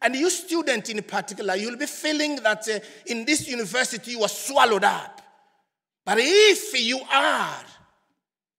And 0.02 0.16
you, 0.16 0.30
student 0.32 0.90
in 0.90 1.04
particular, 1.04 1.56
you'll 1.56 1.78
be 1.78 1.86
feeling 1.86 2.38
that 2.38 2.68
uh, 2.68 2.80
in 3.06 3.24
this 3.24 3.48
university 3.48 4.12
you 4.12 4.24
are 4.24 4.30
swallowed 4.30 4.84
up. 4.84 5.22
But 6.04 6.18
if 6.20 6.82
you 6.82 7.00
are 7.12 7.64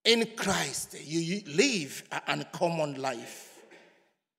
in 0.03 0.27
Christ, 0.35 0.97
you, 1.03 1.41
live 1.47 2.03
an 2.11 2.21
uncommon 2.27 3.01
life. 3.01 3.49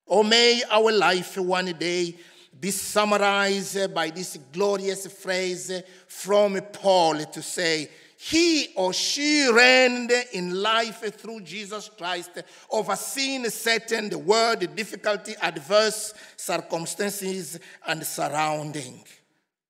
Or 0.06 0.22
may 0.22 0.62
our 0.70 0.92
life 0.92 1.38
one 1.38 1.72
day 1.78 2.14
be 2.60 2.70
summarized 2.70 3.92
by 3.94 4.10
this 4.10 4.38
glorious 4.52 5.06
phrase 5.06 5.82
from 6.06 6.60
Paul 6.72 7.24
to 7.24 7.42
say, 7.42 7.88
he 8.16 8.68
or 8.76 8.92
she 8.92 9.50
reigned 9.50 10.12
in 10.32 10.62
life 10.62 11.00
through 11.16 11.40
Jesus 11.42 11.90
Christ, 11.96 12.42
overseeing 12.70 13.44
certain 13.50 14.08
the 14.08 14.18
world, 14.18 14.60
difficulty, 14.74 15.34
adverse 15.42 16.14
circumstances, 16.36 17.58
and 17.86 18.02
surrounding. 18.04 19.02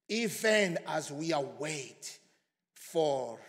Even 0.08 0.78
as 0.86 1.10
we 1.10 1.32
await 1.32 2.18
for 2.74 3.40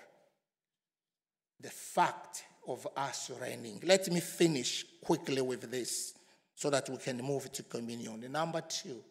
the 1.60 1.70
fact 1.70 2.44
of 2.68 2.88
us 2.96 3.32
reigning. 3.42 3.80
Let 3.84 4.12
me 4.12 4.20
finish 4.20 4.86
quickly 5.04 5.42
with 5.42 5.70
this 5.70 6.14
so 6.56 6.70
that 6.70 6.90
we 6.90 6.98
can 6.98 7.18
move 7.18 7.52
to 7.52 7.64
communion. 7.64 8.32
Number 8.32 8.62
two, 8.62 9.04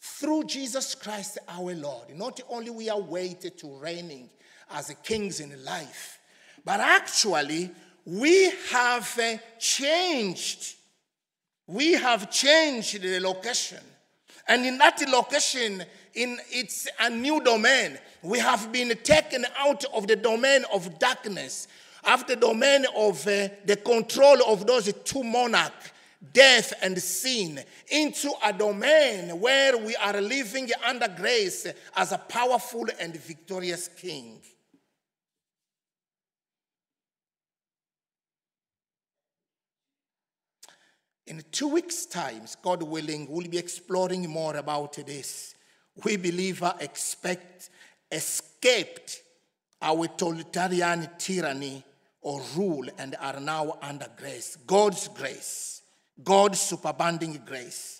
through 0.00 0.44
Jesus 0.44 0.94
Christ 0.94 1.38
our 1.48 1.74
Lord, 1.74 2.16
not 2.16 2.40
only 2.48 2.70
we 2.70 2.88
are 2.88 3.00
waited 3.00 3.58
to 3.58 3.78
reigning 3.78 4.30
as 4.70 4.94
kings 5.02 5.40
in 5.40 5.64
life, 5.64 6.18
but 6.64 6.80
actually 6.80 7.70
we 8.04 8.50
have 8.70 9.18
uh, 9.18 9.36
changed. 9.58 10.76
We 11.66 11.92
have 11.92 12.30
changed 12.30 13.02
the 13.02 13.20
location. 13.20 13.82
And 14.46 14.64
in 14.64 14.78
that 14.78 15.02
location, 15.08 15.84
in 16.14 16.38
it's 16.50 16.88
a 17.00 17.10
new 17.10 17.42
domain. 17.42 17.98
We 18.22 18.38
have 18.38 18.72
been 18.72 18.96
taken 19.02 19.46
out 19.58 19.84
of 19.92 20.06
the 20.06 20.16
domain 20.16 20.64
of 20.72 20.98
darkness, 20.98 21.68
after 22.04 22.34
the 22.34 22.40
domain 22.40 22.84
of 22.96 23.26
uh, 23.26 23.48
the 23.64 23.76
control 23.84 24.42
of 24.46 24.66
those 24.66 24.92
two 25.04 25.22
monarchs, 25.22 25.92
death 26.32 26.72
and 26.82 27.00
sin, 27.00 27.60
into 27.90 28.32
a 28.44 28.52
domain 28.52 29.38
where 29.40 29.76
we 29.76 29.94
are 29.96 30.20
living 30.20 30.68
under 30.86 31.08
grace 31.08 31.66
as 31.96 32.12
a 32.12 32.18
powerful 32.18 32.86
and 33.00 33.16
victorious 33.16 33.88
king. 33.88 34.40
In 41.28 41.44
two 41.52 41.68
weeks' 41.68 42.06
time, 42.06 42.44
God 42.62 42.82
willing, 42.82 43.26
we'll 43.28 43.46
be 43.48 43.58
exploring 43.58 44.26
more 44.30 44.56
about 44.56 44.94
this. 45.06 45.54
We 46.04 46.16
believers 46.16 46.72
expect 46.80 47.70
escaped 48.10 49.22
our 49.80 50.06
totalitarian 50.08 51.08
tyranny 51.18 51.84
or 52.20 52.42
rule 52.56 52.86
and 52.98 53.16
are 53.20 53.40
now 53.40 53.78
under 53.80 54.06
grace. 54.16 54.56
God's 54.66 55.08
grace, 55.08 55.82
God's 56.22 56.58
superabounding 56.58 57.44
grace. 57.44 57.98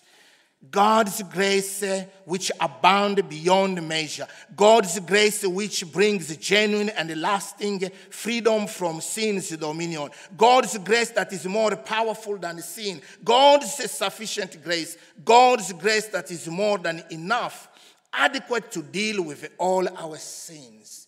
God's 0.69 1.23
grace 1.23 1.83
uh, 1.83 2.03
which 2.25 2.51
abound 2.59 3.29
beyond 3.29 3.87
measure. 3.87 4.27
God's 4.53 4.99
grace 4.99 5.45
which 5.47 5.89
brings 5.89 6.35
genuine 6.35 6.89
and 6.89 7.21
lasting 7.21 7.89
freedom 8.09 8.67
from 8.67 8.99
sin's 8.99 9.49
dominion. 9.51 10.09
God's 10.35 10.77
grace 10.79 11.11
that 11.11 11.31
is 11.31 11.45
more 11.45 11.77
powerful 11.77 12.37
than 12.37 12.61
sin. 12.61 13.01
God's 13.23 13.73
sufficient 13.89 14.61
grace. 14.61 14.97
God's 15.23 15.71
grace 15.71 16.07
that 16.07 16.29
is 16.29 16.49
more 16.49 16.77
than 16.77 17.03
enough, 17.09 17.68
adequate 18.13 18.71
to 18.71 18.81
deal 18.81 19.23
with 19.23 19.49
all 19.57 19.87
our 19.97 20.17
sins. 20.17 21.07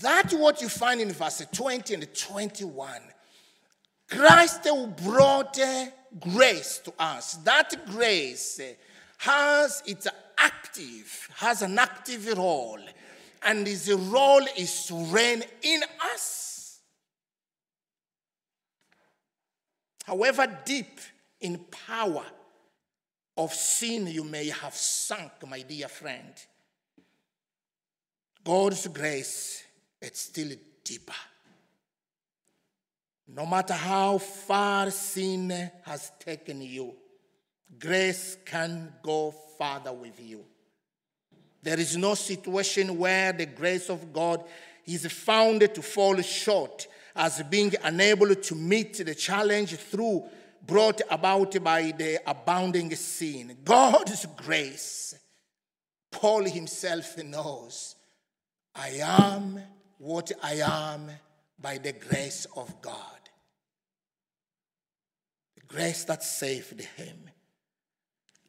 That's 0.00 0.34
what 0.34 0.60
you 0.60 0.68
find 0.68 1.00
in 1.00 1.12
verse 1.12 1.46
20 1.52 1.94
and 1.94 2.14
21. 2.14 3.00
Christ 4.10 4.68
brought 5.02 5.58
grace 6.20 6.78
to 6.84 6.92
us. 6.98 7.34
That 7.36 7.86
grace 7.86 8.60
has 9.18 9.82
its 9.86 10.06
active, 10.38 11.28
has 11.36 11.62
an 11.62 11.78
active 11.78 12.36
role, 12.36 12.80
and 13.42 13.66
his 13.66 13.92
role 13.92 14.44
is 14.56 14.86
to 14.86 14.96
reign 15.06 15.42
in 15.62 15.80
us. 16.12 16.80
However 20.04 20.46
deep 20.64 21.00
in 21.40 21.58
power 21.86 22.24
of 23.36 23.52
sin 23.52 24.06
you 24.06 24.24
may 24.24 24.48
have 24.48 24.74
sunk, 24.74 25.32
my 25.48 25.62
dear 25.62 25.88
friend, 25.88 26.32
God's 28.44 28.86
grace, 28.88 29.64
is 30.00 30.18
still 30.18 30.56
deeper. 30.84 31.12
No 33.28 33.46
matter 33.46 33.74
how 33.74 34.18
far 34.18 34.90
sin 34.90 35.50
has 35.82 36.12
taken 36.20 36.60
you, 36.60 36.94
grace 37.78 38.36
can 38.44 38.92
go 39.02 39.34
farther 39.58 39.92
with 39.92 40.20
you. 40.20 40.44
There 41.62 41.80
is 41.80 41.96
no 41.96 42.14
situation 42.14 42.98
where 42.98 43.32
the 43.32 43.46
grace 43.46 43.88
of 43.88 44.12
God 44.12 44.44
is 44.86 45.06
found 45.06 45.60
to 45.74 45.82
fall 45.82 46.20
short 46.20 46.86
as 47.16 47.42
being 47.44 47.72
unable 47.82 48.34
to 48.34 48.54
meet 48.54 49.04
the 49.04 49.14
challenge 49.14 49.74
through 49.76 50.24
brought 50.66 51.00
about 51.10 51.62
by 51.62 51.92
the 51.96 52.20
abounding 52.26 52.94
sin. 52.94 53.56
God's 53.64 54.26
grace, 54.36 55.14
Paul 56.10 56.44
himself 56.44 57.18
knows, 57.18 57.96
I 58.74 59.00
am 59.00 59.60
what 59.98 60.32
I 60.42 60.54
am 60.54 61.10
by 61.58 61.78
the 61.78 61.92
grace 61.92 62.46
of 62.56 62.80
God. 62.82 63.30
The 65.54 65.62
grace 65.66 66.04
that 66.04 66.22
saved 66.22 66.80
him 66.80 67.30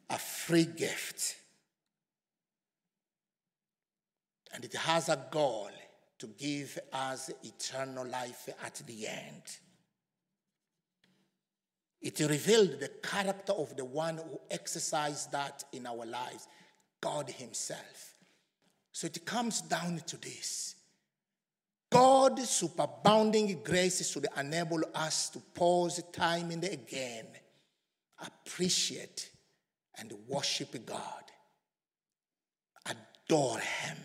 a 0.08 0.18
free 0.18 0.64
gift. 0.64 1.36
And 4.54 4.64
it 4.64 4.74
has 4.74 5.08
a 5.08 5.26
goal 5.30 5.70
to 6.18 6.26
give 6.26 6.78
us 6.92 7.30
eternal 7.42 8.06
life 8.06 8.48
at 8.64 8.80
the 8.86 9.06
end. 9.06 9.42
It 12.00 12.20
revealed 12.20 12.78
the 12.80 12.90
character 13.02 13.52
of 13.52 13.76
the 13.76 13.84
one 13.84 14.18
who 14.18 14.40
exercised 14.50 15.32
that 15.32 15.64
in 15.72 15.86
our 15.86 16.04
lives, 16.04 16.46
God 17.00 17.30
Himself. 17.30 18.14
So 18.92 19.06
it 19.06 19.24
comes 19.24 19.60
down 19.62 20.00
to 20.06 20.16
this 20.16 20.76
God's 21.90 22.46
superabounding 22.46 23.64
grace 23.64 24.10
should 24.10 24.26
enable 24.36 24.82
us 24.94 25.30
to 25.30 25.38
pause 25.38 26.02
time 26.12 26.50
and 26.50 26.64
again, 26.64 27.26
appreciate 28.20 29.30
and 29.98 30.12
worship 30.26 30.84
God, 30.84 31.24
adore 32.86 33.58
Him. 33.58 33.96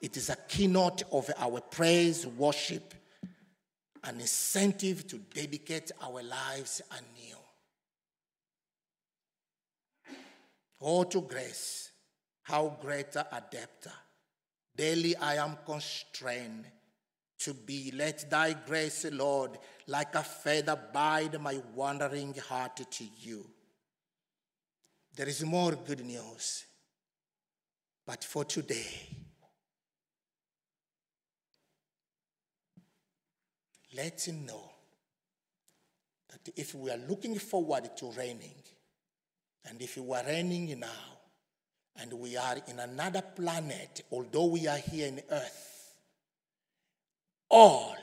It 0.00 0.16
is 0.16 0.30
a 0.30 0.36
keynote 0.36 1.02
of 1.10 1.30
our 1.38 1.60
praise, 1.60 2.26
worship, 2.26 2.94
an 4.04 4.20
incentive 4.20 5.06
to 5.08 5.18
dedicate 5.18 5.90
our 6.02 6.22
lives 6.22 6.82
anew. 6.90 7.36
Oh, 10.80 11.04
to 11.04 11.22
grace, 11.22 11.90
how 12.42 12.78
great 12.80 13.16
a 13.16 13.42
depth. 13.50 13.88
Daily 14.76 15.16
I 15.16 15.36
am 15.44 15.58
constrained 15.66 16.66
to 17.40 17.54
be. 17.54 17.92
Let 17.94 18.30
thy 18.30 18.52
grace, 18.52 19.06
Lord, 19.10 19.58
like 19.86 20.14
a 20.14 20.22
feather 20.22 20.78
bide 20.92 21.40
my 21.40 21.60
wandering 21.74 22.34
heart 22.48 22.76
to 22.76 23.04
you. 23.18 23.44
There 25.16 25.28
is 25.28 25.44
more 25.44 25.72
good 25.72 26.04
news. 26.04 26.64
But 28.06 28.24
for 28.24 28.44
today, 28.44 28.86
let 33.94 34.26
him 34.26 34.46
know 34.46 34.70
that 36.30 36.52
if 36.56 36.74
we 36.74 36.90
are 36.90 37.00
looking 37.08 37.38
forward 37.38 37.90
to 37.96 38.10
reigning, 38.12 38.62
and 39.68 39.80
if 39.80 39.96
we 39.96 40.16
are 40.16 40.24
reigning 40.24 40.78
now, 40.80 41.18
and 42.00 42.12
we 42.12 42.36
are 42.36 42.56
in 42.68 42.78
another 42.78 43.22
planet, 43.22 44.04
although 44.12 44.46
we 44.46 44.66
are 44.66 44.78
here 44.78 45.08
in 45.08 45.20
earth, 45.30 45.94
all 47.50 47.96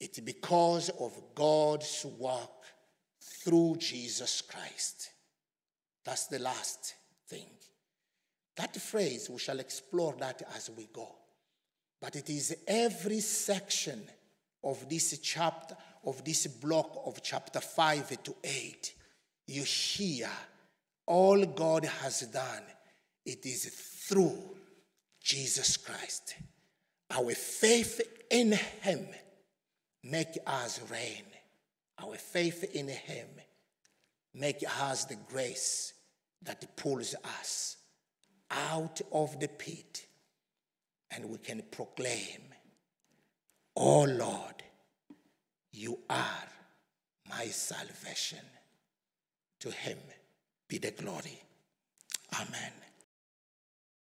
it's 0.00 0.20
because 0.20 0.88
of 0.88 1.12
God's 1.34 2.06
work 2.18 2.64
through 3.20 3.76
Jesus 3.78 4.40
Christ. 4.40 5.10
That's 6.04 6.26
the 6.26 6.38
last 6.38 6.94
thing. 7.28 7.50
That 8.56 8.74
phrase, 8.76 9.28
we 9.28 9.38
shall 9.38 9.60
explore 9.60 10.14
that 10.18 10.42
as 10.56 10.70
we 10.70 10.88
go. 10.92 11.08
But 12.00 12.16
it 12.16 12.30
is 12.30 12.56
every 12.66 13.20
section 13.20 14.02
of 14.62 14.88
this 14.88 15.18
chapter, 15.18 15.76
of 16.04 16.24
this 16.24 16.46
block 16.46 17.02
of 17.06 17.22
chapter 17.22 17.60
5 17.60 18.22
to 18.24 18.34
8. 18.42 18.94
You 19.46 19.62
hear 19.64 20.28
all 21.06 21.44
God 21.44 21.84
has 21.84 22.20
done 22.22 22.62
it 23.24 23.44
is 23.44 23.66
through 24.08 24.38
Jesus 25.22 25.76
Christ. 25.76 26.34
Our 27.10 27.32
faith 27.32 28.00
in 28.30 28.52
Him 28.52 29.06
make 30.04 30.38
us 30.46 30.80
reign. 30.90 31.24
Our 32.02 32.16
faith 32.16 32.64
in 32.74 32.88
Him 32.88 33.28
make 34.34 34.64
us 34.80 35.04
the 35.04 35.16
grace 35.28 35.92
that 36.42 36.76
pulls 36.76 37.14
us 37.40 37.76
out 38.50 39.00
of 39.12 39.38
the 39.38 39.48
pit 39.48 40.06
and 41.10 41.28
we 41.28 41.38
can 41.38 41.62
proclaim, 41.70 42.49
Oh 43.82 44.02
Lord, 44.02 44.62
you 45.72 46.00
are 46.10 46.48
my 47.30 47.46
salvation. 47.46 48.44
To 49.60 49.70
him 49.70 49.96
be 50.68 50.76
the 50.76 50.90
glory. 50.90 51.40
Amen. 52.34 52.72